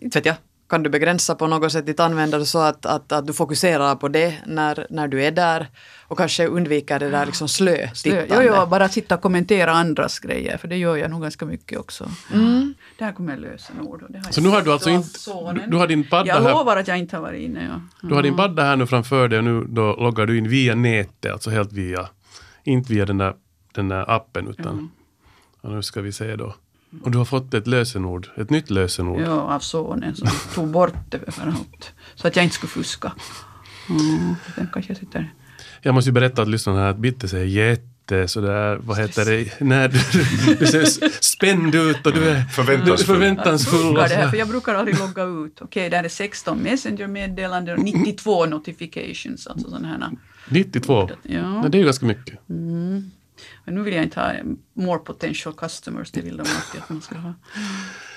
inte 0.01 0.19
vet 0.19 0.25
jag, 0.25 0.35
kan 0.71 0.83
du 0.83 0.89
begränsa 0.89 1.35
på 1.35 1.47
något 1.47 1.71
sätt 1.71 1.85
ditt 1.85 1.99
användande 1.99 2.45
så 2.45 2.59
att, 2.59 2.85
att, 2.85 3.11
att 3.11 3.27
du 3.27 3.33
fokuserar 3.33 3.95
på 3.95 4.07
det 4.07 4.35
när, 4.45 4.87
när 4.89 5.07
du 5.07 5.23
är 5.23 5.31
där 5.31 5.67
och 6.07 6.17
kanske 6.17 6.47
undviker 6.47 6.99
det 6.99 7.09
där 7.09 7.25
liksom 7.25 7.47
slö-tittande. 7.47 8.45
Jo, 8.45 8.53
jo, 8.57 8.65
bara 8.65 8.89
sitta 8.89 9.15
och 9.15 9.21
kommentera 9.21 9.71
andras 9.71 10.19
grejer 10.19 10.57
för 10.57 10.67
det 10.67 10.77
gör 10.77 10.97
jag 10.97 11.11
nog 11.11 11.21
ganska 11.21 11.45
mycket 11.45 11.79
också. 11.79 12.11
Mm. 12.33 12.73
Det 12.97 13.05
här 13.05 13.11
kommer. 13.11 13.35
Och 13.79 13.99
det 14.09 14.17
har 14.17 14.31
så 14.31 14.41
nu 14.41 14.49
har 14.49 14.61
du 14.61 14.71
alltså 14.71 14.89
inte... 14.89 15.09
Du, 15.53 15.61
du, 15.67 15.77
har 15.77 15.87
din 15.87 16.03
padda 16.03 16.27
jag 16.27 16.35
här. 16.35 16.49
Jag 16.49 16.57
lovar 16.57 16.77
att 16.77 16.87
jag 16.87 16.97
inte 16.97 17.15
har 17.15 17.23
varit 17.23 17.41
inne. 17.41 17.59
Ja. 17.59 17.65
Mm. 17.65 17.89
Du 18.01 18.15
har 18.15 18.23
din 18.23 18.35
padda 18.35 18.63
här 18.63 18.75
nu 18.75 18.85
framför 18.87 19.27
dig 19.27 19.37
och 19.37 19.45
nu 19.45 19.65
då 19.69 19.95
loggar 19.95 20.25
du 20.25 20.37
in 20.37 20.49
via 20.49 20.75
nätet, 20.75 21.31
alltså 21.31 21.49
helt 21.49 21.73
via, 21.73 22.09
inte 22.63 22.93
via 22.93 23.05
den 23.05 23.17
där, 23.17 23.33
den 23.73 23.89
där 23.89 24.11
appen 24.11 24.47
utan, 24.47 24.91
mm. 25.63 25.75
nu 25.75 25.81
ska 25.81 26.01
vi 26.01 26.11
se 26.11 26.35
då. 26.35 26.53
Och 27.03 27.11
du 27.11 27.17
har 27.17 27.25
fått 27.25 27.53
ett 27.53 27.67
lösenord, 27.67 28.27
ett 28.37 28.49
nytt 28.49 28.69
lösenord. 28.69 29.21
Ja, 29.21 29.55
av 29.55 29.59
sonen 29.59 30.15
som 30.15 30.27
tog 30.55 30.67
bort 30.67 30.93
det 31.09 31.31
för 31.31 31.47
att, 31.47 31.91
så 32.15 32.27
att 32.27 32.35
jag 32.35 32.45
inte 32.45 32.55
skulle 32.55 32.69
fuska. 32.69 33.11
Mm, 33.89 34.35
den 34.55 34.69
kanske 34.73 34.95
sitter. 34.95 35.33
Jag 35.81 35.95
måste 35.95 36.09
ju 36.09 36.13
berätta 36.13 36.41
att 36.41 36.47
lyssnarna 36.47 36.79
här 36.79 36.89
att 36.89 36.97
Bitte 36.97 37.27
säger 37.27 37.45
jätte 37.45 38.27
sådär, 38.27 38.79
vad 38.83 38.97
heter 38.97 39.25
det, 39.25 39.59
när 39.59 39.87
du, 39.87 40.55
du 40.55 40.67
ser 40.67 40.85
spänd 41.23 41.75
ut 41.75 42.05
och 42.05 42.13
du 42.13 42.29
är 42.29 42.43
förväntansfull. 42.43 43.15
förväntansfull 43.15 43.95
jag, 43.95 44.09
det 44.09 44.15
här, 44.15 44.29
för 44.29 44.37
jag 44.37 44.47
brukar 44.47 44.75
aldrig 44.75 44.99
logga 44.99 45.23
ut. 45.23 45.61
Okej, 45.61 45.87
okay, 45.87 45.89
där 45.89 46.03
är 46.03 46.09
16 46.09 46.57
Messenger-meddelanden 46.57 47.77
och 47.77 47.83
92 47.83 48.45
notifications, 48.45 49.47
alltså 49.47 49.69
sådana 49.69 49.87
här. 49.87 50.09
92? 50.49 51.09
Ja. 51.23 51.65
Det 51.69 51.77
är 51.77 51.79
ju 51.79 51.85
ganska 51.85 52.05
mycket. 52.05 52.49
Mm. 52.49 53.11
Men 53.65 53.75
nu 53.75 53.81
vill 53.81 53.93
jag 53.93 54.03
inte 54.03 54.19
ha 54.19 54.33
more 54.73 54.99
potential 54.99 55.53
customers, 55.53 56.11
det 56.11 56.21
vill 56.21 56.37
de 56.37 56.41
alltid 56.41 56.81
att 56.81 56.89
man 56.89 57.01
ska 57.01 57.17
ha. 57.17 57.33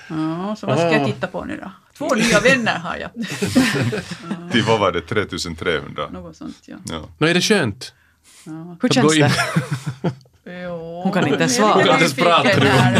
Ja, 0.09 0.55
så 0.55 0.67
vad 0.67 0.77
ska 0.77 0.91
jag 0.91 1.05
titta 1.05 1.27
på 1.27 1.45
nu 1.45 1.57
då? 1.57 1.71
Två 1.97 2.15
nya 2.15 2.39
vänner 2.39 2.79
har 2.79 2.95
jag. 2.95 3.11
Till 4.51 4.63
vad 4.63 4.79
var 4.79 4.91
det, 4.91 5.01
3300? 5.01 6.09
Något 6.09 6.35
sånt, 6.35 6.61
ja. 6.65 6.77
ja. 6.85 7.09
Nå, 7.17 7.27
är 7.27 7.33
det 7.33 7.41
skönt? 7.41 7.93
Ja. 8.45 8.77
Hur 8.81 8.89
känns 8.89 9.15
det? 9.15 9.31
Jo, 10.47 11.01
hon 11.03 11.11
kan 11.11 11.27
inte 11.27 11.39
ens 11.39 11.55
svara. 11.55 11.73
Hon 11.73 11.83
kan 11.83 11.91
inte 11.91 12.03
ens 12.03 12.15
prata. 12.15 12.49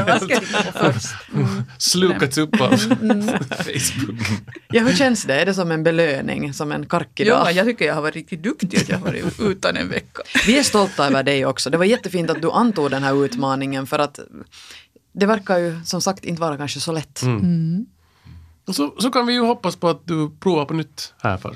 Vad 0.05 0.21
ska 0.21 0.33
jag 0.33 0.43
titta 0.43 0.63
på 0.63 0.93
först? 0.93 1.15
Mm. 1.33 1.63
Slukats 1.77 2.37
upp 2.37 2.61
av 2.61 2.73
mm. 3.01 3.27
Facebook. 3.47 4.19
Ja, 4.67 4.81
hur 4.83 4.93
känns 4.93 5.23
det? 5.23 5.41
Är 5.41 5.45
det 5.45 5.53
som 5.53 5.71
en 5.71 5.83
belöning, 5.83 6.53
som 6.53 6.71
en 6.71 6.85
karkig 6.85 7.27
Ja, 7.27 7.51
jag 7.51 7.65
tycker 7.65 7.85
jag 7.85 7.95
har 7.95 8.01
varit 8.01 8.15
riktigt 8.15 8.43
duktig 8.43 8.77
att 8.77 8.89
jag 8.89 8.97
har 8.97 9.05
varit 9.05 9.39
utan 9.39 9.77
en 9.77 9.89
vecka. 9.89 10.21
Vi 10.47 10.59
är 10.59 10.63
stolta 10.63 11.07
över 11.07 11.23
dig 11.23 11.45
också. 11.45 11.69
Det 11.69 11.77
var 11.77 11.85
jättefint 11.85 12.29
att 12.29 12.41
du 12.41 12.51
antog 12.51 12.91
den 12.91 13.03
här 13.03 13.25
utmaningen 13.25 13.87
för 13.87 13.99
att 13.99 14.19
det 15.13 15.25
verkar 15.25 15.57
ju 15.57 15.83
som 15.83 16.01
sagt 16.01 16.25
inte 16.25 16.41
vara 16.41 16.57
kanske 16.57 16.79
så 16.79 16.91
lätt. 16.91 17.21
Mm. 17.21 17.39
Mm. 17.39 17.85
Så, 18.67 18.95
så 18.99 19.11
kan 19.11 19.25
vi 19.25 19.33
ju 19.33 19.41
hoppas 19.41 19.75
på 19.75 19.89
att 19.89 20.07
du 20.07 20.29
provar 20.39 20.65
på 20.65 20.73
nytt 20.73 21.13
här 21.17 21.37
för, 21.37 21.55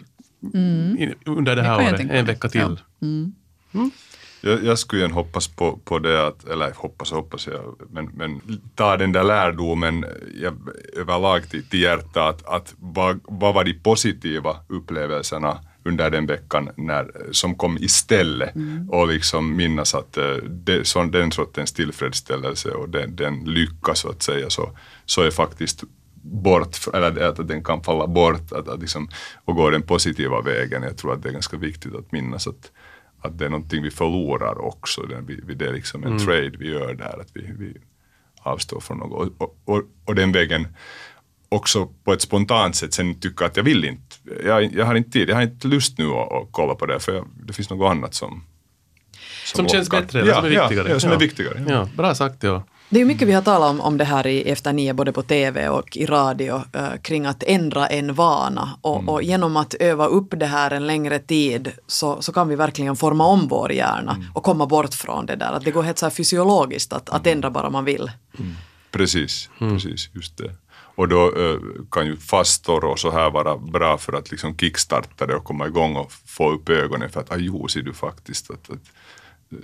mm. 0.54 1.14
under 1.26 1.56
det 1.56 1.64
här 1.64 1.82
det 1.82 1.90
året, 1.90 2.00
en 2.00 2.26
vecka 2.26 2.50
till. 2.50 2.80
Ja. 3.00 3.90
Jag, 4.42 4.64
jag 4.64 4.80
skulle 4.80 5.02
igen 5.02 5.12
hoppas 5.12 5.48
på, 5.48 5.80
på 5.84 6.00
det 6.00 6.28
att, 6.28 6.48
eller 6.48 6.72
hoppas 6.76 7.12
och 7.12 7.18
hoppas 7.18 7.48
jag, 7.48 7.76
men, 7.90 8.06
men 8.06 8.42
ta 8.76 8.98
den 8.98 9.12
där 9.12 9.24
lärdomen 9.24 10.06
jag, 10.42 10.54
överlag 10.96 11.50
till, 11.50 11.66
till 11.66 11.82
hjärtat, 11.82 12.16
att, 12.16 12.46
att 12.46 12.74
vad, 12.78 13.20
vad 13.24 13.54
var 13.54 13.64
de 13.64 13.74
positiva 13.74 14.58
upplevelserna 14.68 15.60
under 15.84 16.10
den 16.10 16.26
veckan 16.26 16.70
när, 16.76 17.12
som 17.32 17.56
kom 17.56 17.78
istället 17.78 18.56
mm. 18.56 18.90
och 18.90 19.08
liksom 19.08 19.56
minnas 19.56 19.96
att 19.96 20.18
eh, 20.18 20.36
det, 20.36 20.88
så, 20.88 21.04
den 21.04 21.32
sortens 21.32 21.72
tillfredsställelse 21.72 22.72
och 22.72 22.90
den, 22.90 23.16
den 23.16 23.44
lycka 23.46 23.96
så 23.96 24.10
att 24.10 24.24
säga 24.24 24.50
så, 24.50 24.78
så 25.06 25.22
är 25.22 25.32
faktiskt 25.32 25.84
bort, 26.22 26.78
eller 26.94 27.22
att 27.22 27.48
den 27.48 27.64
kan 27.64 27.84
falla 27.84 28.08
bort 28.08 28.52
att, 28.52 28.68
att 28.68 28.80
liksom, 28.80 29.10
och 29.46 29.56
gå 29.56 29.70
den 29.70 29.82
positiva 29.82 30.42
vägen. 30.42 30.84
Jag 30.84 30.98
tror 30.98 31.14
att 31.14 31.24
det 31.24 31.30
är 31.30 31.34
ganska 31.34 31.58
viktigt 31.58 31.96
att 31.96 32.12
minnas 32.12 32.48
att 32.48 32.72
att 33.22 33.38
det 33.38 33.46
är 33.46 33.50
någonting 33.50 33.84
vi 33.84 33.92
förlorar 33.92 34.62
också. 34.66 35.02
Det, 35.02 35.56
det 35.56 35.66
är 35.66 35.74
liksom 35.74 36.04
en 36.04 36.12
mm. 36.12 36.26
trade 36.26 36.52
vi 36.60 36.72
gör 36.72 36.94
där, 36.94 37.20
att 37.22 37.30
vi, 37.34 37.52
vi 37.58 37.74
avstår 38.40 38.80
från 38.80 38.98
något. 38.98 39.34
Och, 39.38 39.60
och, 39.66 39.84
och, 40.06 40.16
den 40.16 40.32
vägen 40.32 40.68
också 41.50 41.90
på 42.04 42.14
ett 42.14 42.22
spontant 42.22 42.76
sätt 42.76 42.94
sen 42.94 43.20
tycka 43.20 43.46
att 43.46 43.58
jag 43.58 43.64
vill 43.64 43.86
inte, 43.86 44.16
jag, 44.46 44.74
jag 44.74 44.86
har 44.86 44.96
inte 44.96 45.12
tid, 45.12 45.30
jag 45.30 45.36
har 45.36 45.42
inte 45.42 45.68
lust 45.68 45.98
nu 45.98 46.06
att, 46.06 46.32
att 46.32 46.48
kolla 46.52 46.76
på 46.76 46.86
det 46.86 47.00
för 47.00 47.16
jag, 47.16 47.28
det 47.44 47.54
finns 47.54 47.70
något 47.70 47.92
annat 47.92 48.14
som 48.14 48.44
som, 49.46 49.58
som 49.58 49.68
känns 49.68 49.90
bättre, 49.90 50.20
ja, 50.20 50.36
som 50.36 50.46
är 50.46 50.50
viktigare. 50.50 50.90
Ja, 50.90 51.00
som 51.00 51.12
är 51.12 51.18
viktigare. 51.18 51.66
Ja. 51.68 51.74
ja. 51.74 51.90
bra 51.96 52.16
sagt. 52.16 52.44
Ja. 52.44 52.64
Det 52.92 53.02
är 53.02 53.06
mycket 53.06 53.28
vi 53.28 53.32
har 53.32 53.42
talat 53.42 53.70
om, 53.70 53.82
om 53.82 53.98
det 53.98 54.04
här 54.04 54.28
i 54.28 54.50
Efter 54.50 54.74
nio, 54.74 54.94
både 54.94 55.12
på 55.12 55.24
TV 55.24 55.70
och 55.70 55.98
i 55.98 56.06
radio, 56.06 56.64
eh, 56.74 56.96
kring 57.02 57.26
att 57.26 57.44
ändra 57.44 57.88
en 57.88 58.14
vana. 58.14 58.70
Och, 58.82 58.96
mm. 58.96 59.10
och, 59.10 59.24
genom 59.24 59.58
att 59.58 59.74
öva 59.74 60.06
upp 60.06 60.34
det 60.38 60.46
här 60.46 60.72
en 60.72 60.88
längre 60.88 61.20
tid 61.20 61.72
så, 61.88 62.22
så 62.22 62.34
kan 62.34 62.48
vi 62.48 62.56
verkligen 62.56 62.96
forma 62.96 63.26
om 63.26 63.48
vår 63.48 63.72
hjärna 63.72 64.12
mm. 64.12 64.26
och 64.34 64.44
komma 64.44 64.66
bort 64.66 64.94
från 64.94 65.26
det 65.26 65.36
där. 65.36 65.52
Att 65.52 65.66
det 65.66 65.72
går 65.72 65.84
helt 65.84 65.98
så 65.98 66.06
här 66.06 66.12
fysiologiskt 66.12 66.94
att, 66.94 67.10
att 67.10 67.28
ändra 67.28 67.52
bara 67.52 67.70
man 67.70 67.86
vill. 67.86 68.12
Mm. 68.40 68.54
Precis, 68.92 69.50
mm. 69.60 69.74
precis, 69.74 70.10
just 70.14 70.38
det. 70.38 70.52
Och 70.96 71.08
då 71.08 71.32
uh, 71.32 71.60
kan 71.92 72.06
ju 72.06 72.18
fastor 72.18 72.86
och 72.86 73.00
så 73.00 73.12
här 73.12 73.32
vara 73.32 73.58
bra 73.58 73.98
för 73.98 74.14
att 74.14 74.32
liksom 74.32 74.58
kickstarta 74.58 75.28
det 75.28 75.36
och 75.36 75.44
komma 75.44 75.68
igång 75.68 75.96
och 75.96 76.12
få 76.12 76.52
upp 76.52 76.70
ögonen 76.70 77.10
för 77.10 77.20
att 77.20 77.32
ah, 77.32 77.38
jo, 77.38 77.68
ser 77.68 77.82
du 77.82 77.94
faktiskt 77.94 78.52
att, 78.52 78.70
att 78.70 78.80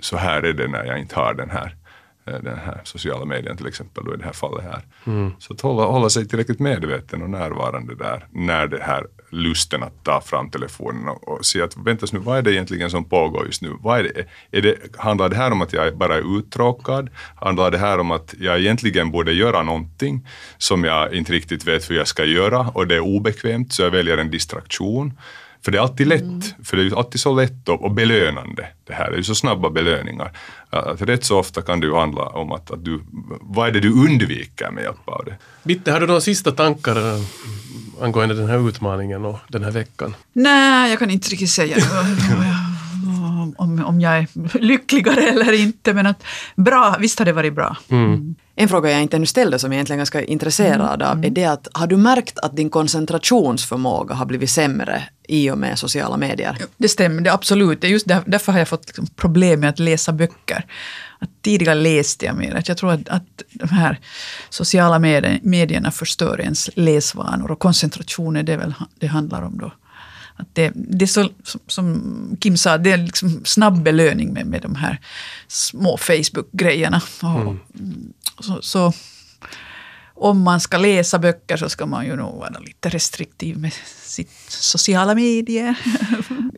så 0.00 0.16
här 0.16 0.42
är 0.42 0.52
det 0.52 0.68
när 0.68 0.84
jag 0.84 0.98
inte 0.98 1.14
har 1.14 1.34
den 1.34 1.50
här 1.50 1.76
Eh, 1.76 1.85
den 2.26 2.58
här 2.58 2.80
sociala 2.84 3.24
medien 3.24 3.56
till 3.56 3.66
exempel 3.66 4.04
då 4.04 4.14
i 4.14 4.16
det 4.16 4.24
här 4.24 4.32
fallet 4.32 4.64
här. 4.64 4.82
Mm. 5.04 5.32
Så 5.38 5.52
att 5.52 5.60
hålla, 5.60 5.84
hålla 5.84 6.10
sig 6.10 6.28
tillräckligt 6.28 6.60
medveten 6.60 7.22
och 7.22 7.30
närvarande 7.30 7.94
där 7.94 8.26
när 8.30 8.66
det 8.66 8.82
här 8.82 9.06
lusten 9.30 9.82
att 9.82 10.04
ta 10.04 10.20
fram 10.20 10.50
telefonen 10.50 11.08
och, 11.08 11.28
och 11.28 11.46
se 11.46 11.62
att 11.62 11.76
vänta 11.76 12.06
nu, 12.12 12.18
vad 12.18 12.38
är 12.38 12.42
det 12.42 12.52
egentligen 12.52 12.90
som 12.90 13.04
pågår 13.04 13.46
just 13.46 13.62
nu? 13.62 13.72
Vad 13.80 13.98
är 13.98 14.02
det, 14.02 14.26
är 14.58 14.62
det, 14.62 14.76
handlar 14.96 15.28
det 15.28 15.36
här 15.36 15.50
om 15.50 15.62
att 15.62 15.72
jag 15.72 15.96
bara 15.96 16.14
är 16.14 16.38
uttråkad? 16.38 17.10
Handlar 17.36 17.70
det 17.70 17.78
här 17.78 17.98
om 17.98 18.10
att 18.10 18.34
jag 18.38 18.58
egentligen 18.58 19.10
borde 19.10 19.32
göra 19.32 19.62
någonting 19.62 20.28
som 20.58 20.84
jag 20.84 21.14
inte 21.14 21.32
riktigt 21.32 21.64
vet 21.64 21.90
hur 21.90 21.96
jag 21.96 22.08
ska 22.08 22.24
göra 22.24 22.60
och 22.74 22.86
det 22.86 22.94
är 22.94 23.00
obekvämt 23.00 23.72
så 23.72 23.82
jag 23.82 23.90
väljer 23.90 24.18
en 24.18 24.30
distraktion? 24.30 25.12
För 25.64 25.72
det 25.72 25.78
är 25.78 25.82
alltid 25.82 26.06
lätt, 26.06 26.22
mm. 26.22 26.42
för 26.64 26.76
det 26.76 26.82
är 26.82 26.98
alltid 26.98 27.20
så 27.20 27.34
lätt 27.34 27.68
och, 27.68 27.84
och 27.84 27.90
belönande 27.90 28.66
det 28.86 28.92
här. 28.92 29.10
Det 29.10 29.14
är 29.14 29.18
ju 29.18 29.24
så 29.24 29.34
snabba 29.34 29.70
belöningar. 29.70 30.32
Att 30.70 31.02
rätt 31.02 31.24
så 31.24 31.38
ofta 31.38 31.62
kan 31.62 31.80
det 31.80 31.86
ju 31.86 31.94
handla 31.94 32.22
om 32.22 32.52
att, 32.52 32.70
att 32.70 32.84
du, 32.84 33.00
vad 33.40 33.68
är 33.68 33.72
det 33.72 33.80
du 33.80 33.92
undviker 33.92 34.70
med 34.70 34.84
hjälp 34.84 35.08
av 35.08 35.24
det? 35.24 35.36
Bitte, 35.62 35.92
har 35.92 36.00
du 36.00 36.06
några 36.06 36.20
sista 36.20 36.52
tankar 36.52 36.96
eh, 36.96 37.22
angående 38.00 38.34
den 38.34 38.48
här 38.48 38.68
utmaningen 38.68 39.24
och 39.24 39.38
den 39.48 39.64
här 39.64 39.70
veckan? 39.70 40.14
Nej, 40.32 40.90
jag 40.90 40.98
kan 40.98 41.10
inte 41.10 41.28
riktigt 41.28 41.50
säga 41.50 41.76
om, 43.56 43.84
om 43.84 44.00
jag 44.00 44.18
är 44.18 44.58
lyckligare 44.58 45.20
eller 45.20 45.52
inte. 45.52 45.94
Men 45.94 46.06
att 46.06 46.22
bra, 46.56 46.96
visst 47.00 47.18
har 47.18 47.26
det 47.26 47.32
varit 47.32 47.54
bra. 47.54 47.76
Mm. 47.88 48.34
En 48.54 48.68
fråga 48.68 48.90
jag 48.90 49.02
inte 49.02 49.16
ännu 49.16 49.26
ställde 49.26 49.58
som 49.58 49.72
jag 49.72 49.76
egentligen 49.76 49.98
är 49.98 50.00
ganska 50.00 50.22
intresserad 50.22 51.02
av 51.02 51.24
är 51.24 51.30
det 51.30 51.44
att 51.44 51.68
har 51.72 51.86
du 51.86 51.96
märkt 51.96 52.38
att 52.38 52.56
din 52.56 52.70
koncentrationsförmåga 52.70 54.14
har 54.14 54.26
blivit 54.26 54.50
sämre 54.50 55.02
i 55.28 55.50
och 55.50 55.58
med 55.58 55.78
sociala 55.78 56.16
medier? 56.16 56.56
Det 56.76 56.88
stämmer, 56.88 57.22
det 57.22 57.32
absolut. 57.32 57.80
Det 57.80 57.86
är 57.86 57.90
just 57.90 58.08
där, 58.08 58.22
därför 58.26 58.52
har 58.52 58.58
jag 58.58 58.68
fått 58.68 58.86
liksom 58.86 59.06
problem 59.06 59.60
med 59.60 59.70
att 59.70 59.78
läsa 59.78 60.12
böcker. 60.12 60.66
Att 61.18 61.30
tidigare 61.42 61.74
läste 61.74 62.26
jag 62.26 62.36
mer. 62.36 62.54
Att 62.54 62.68
jag 62.68 62.76
tror 62.76 62.92
att, 62.92 63.08
att 63.08 63.42
de 63.52 63.68
här 63.68 64.00
sociala 64.50 64.98
medierna 65.42 65.90
förstör 65.90 66.40
ens 66.40 66.70
läsvanor 66.74 67.50
och 67.50 67.58
koncentrationen, 67.58 68.44
det 68.44 68.52
är 68.52 68.58
väl 68.58 68.74
det 68.94 69.06
handlar 69.06 69.42
om 69.42 69.58
då. 69.58 69.72
Att 70.36 70.54
det, 70.54 70.72
det 70.74 71.04
är 71.04 71.06
så, 71.06 71.28
som 71.66 72.36
Kim 72.40 72.56
sa, 72.56 72.78
det 72.78 72.92
är 72.92 72.96
liksom 72.96 73.40
snabb 73.44 73.82
belöning 73.82 74.32
med, 74.32 74.46
med 74.46 74.62
de 74.62 74.74
här 74.74 75.00
små 75.48 75.96
Facebook-grejerna. 75.96 77.02
Mm. 77.22 77.58
Så, 78.40 78.58
så, 78.62 78.92
om 80.16 80.42
man 80.42 80.60
ska 80.60 80.76
läsa 80.76 81.18
böcker 81.18 81.56
så 81.56 81.68
ska 81.68 81.86
man 81.86 82.06
ju 82.06 82.16
nog 82.16 82.38
vara 82.38 82.58
lite 82.60 82.88
restriktiv 82.88 83.58
med 83.58 83.72
sitt 84.02 84.30
sociala 84.48 85.14
medier. 85.14 85.74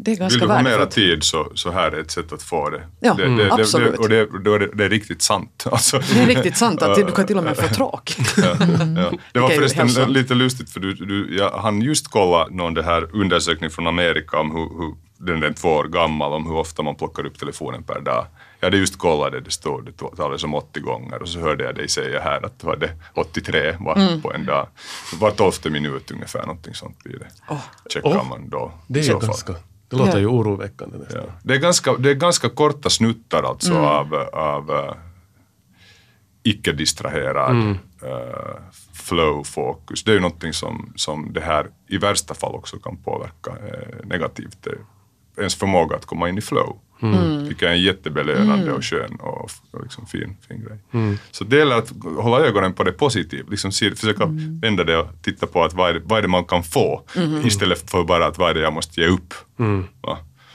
Det 0.01 0.13
är 0.13 0.17
ganska 0.17 0.39
Vill 0.39 0.49
du 0.49 0.55
ha 0.55 0.63
mera 0.63 0.87
tid 0.87 1.25
så, 1.25 1.53
så 1.55 1.71
här 1.71 1.93
är 1.93 2.01
ett 2.01 2.11
sätt 2.11 2.33
att 2.33 2.43
få 2.43 2.71
det. 2.71 2.83
Ja, 3.01 3.15
det, 3.15 3.37
det, 3.37 3.53
absolut. 3.53 3.93
Det, 3.93 3.99
och 3.99 4.09
det, 4.09 4.17
är 4.51 4.59
det, 4.59 4.71
det 4.75 4.85
är 4.85 4.89
riktigt 4.89 5.23
sant. 5.23 5.65
Alltså. 5.73 5.99
Det 5.99 6.21
är 6.21 6.27
riktigt 6.27 6.57
sant 6.57 6.83
att 6.83 6.97
du 6.97 7.13
kan 7.13 7.27
till 7.27 7.39
och 7.39 7.45
med 7.45 7.57
få 7.57 7.69
tråk. 7.69 8.17
ja, 8.37 8.57
ja. 8.97 9.13
Det 9.33 9.41
var 9.41 9.49
förresten 9.49 10.13
lite 10.13 10.35
lustigt 10.35 10.71
för 10.71 10.81
du, 10.81 10.95
du, 10.95 11.37
jag 11.37 11.51
hann 11.51 11.83
just 11.83 12.09
kolla 12.09 12.47
någon 12.51 12.75
det 12.75 12.83
här 12.83 13.17
undersökning 13.17 13.71
från 13.71 13.87
Amerika 13.87 14.39
om 14.39 14.51
hur, 14.51 14.79
hur 14.79 14.95
den 15.19 15.43
är 15.43 15.53
två 15.53 15.69
år 15.69 15.85
gammal, 15.85 16.33
om 16.33 16.47
hur 16.47 16.57
ofta 16.57 16.83
man 16.83 16.95
plockar 16.95 17.27
upp 17.27 17.39
telefonen 17.39 17.83
per 17.83 18.01
dag. 18.01 18.27
Jag 18.61 18.67
hade 18.67 18.77
just 18.77 18.99
kollat 18.99 19.33
det, 19.33 19.41
det 19.41 19.51
stod 19.51 19.85
det 19.85 20.17
talades 20.17 20.45
om 20.45 20.55
80 20.55 20.81
gånger 20.81 21.23
och 21.23 21.29
så 21.29 21.41
hörde 21.41 21.65
jag 21.65 21.75
dig 21.75 21.89
säga 21.89 22.21
här 22.21 22.47
att 22.47 22.59
det 22.59 22.67
var 22.67 22.77
det 22.77 22.91
83 23.15 23.77
var 23.81 23.97
mm. 23.97 24.23
på 24.23 24.33
en 24.33 24.47
dag. 24.47 24.69
Var 25.21 25.31
tolfte 25.31 25.71
minut 25.71 26.11
ungefär, 26.11 26.41
någonting 26.41 26.75
sånt 26.75 27.05
blir 27.05 27.19
det. 27.19 27.55
Oh. 27.55 27.63
Checkar 27.89 28.11
oh. 28.11 28.29
man 28.29 28.49
då. 28.49 28.73
Det 28.87 29.01
är 29.01 29.21
ganska, 29.21 29.55
det 29.89 29.97
låter 29.97 30.13
ja. 30.13 30.19
ju 30.19 30.27
oroväckande 30.27 30.99
nästan. 30.99 31.23
Ja. 31.27 31.33
Det, 31.43 31.55
är 31.55 31.59
ganska, 31.59 31.97
det 31.97 32.11
är 32.11 32.15
ganska 32.15 32.49
korta 32.49 32.91
snuttar 32.91 33.43
alltså 33.43 33.73
mm. 33.73 33.85
av, 33.85 34.15
av 34.33 34.71
uh, 34.71 34.95
icke-distraherad 36.43 37.51
mm. 37.51 37.71
uh, 37.71 38.57
flow-fokus. 38.93 40.05
Det 40.05 40.11
är 40.11 40.15
ju 40.15 40.21
någonting 40.21 40.53
som, 40.53 40.93
som 40.97 41.33
det 41.33 41.41
här 41.41 41.71
i 41.87 41.99
värsta 41.99 42.35
fall 42.35 42.55
också 42.55 42.79
kan 42.79 42.97
påverka 42.97 43.51
uh, 43.51 44.07
negativt. 44.07 44.67
ens 45.37 45.55
förmåga 45.55 45.97
att 45.97 46.07
komma 46.07 46.29
in 46.29 46.39
i 46.39 46.41
flow. 46.41 46.79
Mm. 47.03 47.45
Vilket 47.45 47.69
är 47.69 47.73
en 47.73 47.83
jättebelönande 47.83 48.63
mm. 48.63 48.75
och 48.75 48.85
skön 48.85 49.17
och, 49.21 49.51
och 49.71 49.83
liksom 49.83 50.07
fin, 50.07 50.37
fin 50.49 50.65
grej. 50.65 50.79
Mm. 50.93 51.19
Så 51.31 51.45
det 51.45 51.57
gäller 51.57 51.77
att 51.77 51.93
hålla 52.17 52.47
ögonen 52.47 52.73
på 52.73 52.85
det 52.85 52.93
positiva, 52.93 53.51
liksom 53.51 53.73
försöka 53.73 54.25
mm. 54.25 54.61
vända 54.61 54.85
det 54.85 54.97
och 54.97 55.09
titta 55.23 55.47
på 55.47 55.65
att 55.65 55.75
vad 55.75 55.91
är 55.91 55.95
det, 55.95 56.01
vad 56.05 56.19
är 56.19 56.23
det 56.23 56.29
man 56.29 56.45
kan 56.45 56.63
få 56.63 57.03
mm. 57.17 57.47
istället 57.47 57.91
för 57.91 58.05
bara 58.05 58.27
att 58.27 58.39
vad 58.39 58.51
är 58.51 58.55
det 58.55 58.61
jag 58.61 58.73
måste 58.73 59.01
ge 59.01 59.07
upp. 59.07 59.35
Mm. 59.59 59.85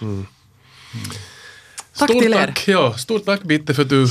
mm. 0.01 0.25
Tack 1.97 2.09
stort 2.09 2.21
till 2.21 2.33
er. 2.33 2.45
Tack, 2.45 2.67
ja, 2.67 2.93
stort 2.93 3.25
tack 3.25 3.41
Bitte 3.41 3.73
för 3.73 3.81
att 3.81 3.89
du 3.89 4.07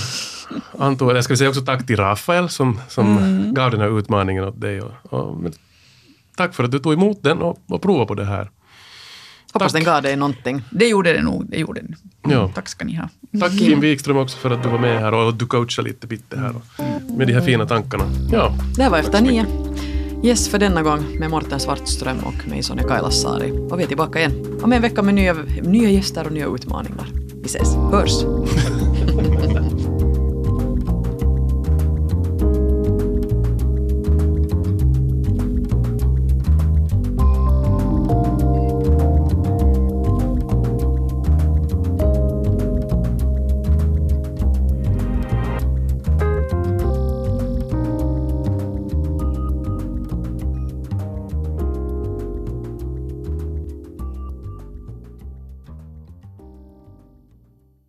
antog, 0.78 1.16
jag 1.16 1.24
ska 1.24 1.36
säga 1.36 1.48
också 1.48 1.62
tack 1.62 1.86
till 1.86 1.96
Rafael 1.96 2.48
som, 2.48 2.80
som 2.88 3.54
gav 3.54 3.70
den 3.70 3.80
här 3.80 3.98
utmaningen 3.98 4.44
åt 4.44 4.60
dig. 4.60 4.80
Och, 4.80 4.92
och 5.02 5.52
tack 6.36 6.54
för 6.54 6.64
att 6.64 6.70
du 6.70 6.78
tog 6.78 6.92
emot 6.92 7.22
den 7.22 7.38
och, 7.38 7.58
och 7.68 7.82
provade 7.82 8.06
på 8.06 8.14
det 8.14 8.24
här. 8.24 8.50
Hoppas 9.52 9.72
den 9.72 9.84
gav 9.84 10.02
dig 10.02 10.16
någonting. 10.16 10.62
Det 10.70 10.88
gjorde 10.88 11.12
det 11.12 11.22
nog. 11.22 11.46
Det 11.48 11.56
gjorde 11.58 11.80
den. 11.80 11.96
Ja. 12.28 12.50
Tack 12.54 12.68
ska 12.68 12.84
ni 12.84 12.94
ha. 12.96 13.08
Tack 13.40 13.58
Kim 13.58 13.80
Wikström 13.80 14.16
också 14.16 14.38
för 14.38 14.50
att 14.50 14.62
du 14.62 14.68
var 14.68 14.78
med 14.78 15.00
här 15.00 15.14
och 15.14 15.34
du 15.34 15.46
coachade 15.46 15.88
lite 15.88 16.06
bitte 16.06 16.38
här 16.38 16.54
med 17.16 17.26
de 17.26 17.32
här 17.32 17.40
fina 17.40 17.66
tankarna. 17.66 18.04
Ja. 18.32 18.54
Det 18.76 18.82
här 18.82 18.90
var 18.90 18.98
Efter 18.98 19.20
nio. 19.20 19.46
Yes 20.24 20.48
för 20.48 20.58
denna 20.58 20.82
gång 20.82 21.18
med 21.18 21.30
Morten 21.30 21.60
Svartström 21.60 22.18
och 22.18 22.48
mig 22.48 22.62
Sonja 22.62 22.82
Kailasari. 22.82 23.50
Och 23.70 23.78
vi 23.78 23.82
är 23.82 23.88
tillbaka 23.88 24.18
igen 24.18 24.58
om 24.62 24.72
en 24.72 24.82
vecka 24.82 25.02
med 25.02 25.14
nya, 25.14 25.36
nya 25.62 25.90
gäster 25.90 26.26
och 26.26 26.32
nya 26.32 26.46
utmaningar. 26.46 27.06
Vi 27.34 27.46
ses, 27.46 27.74
hörs! 27.74 28.24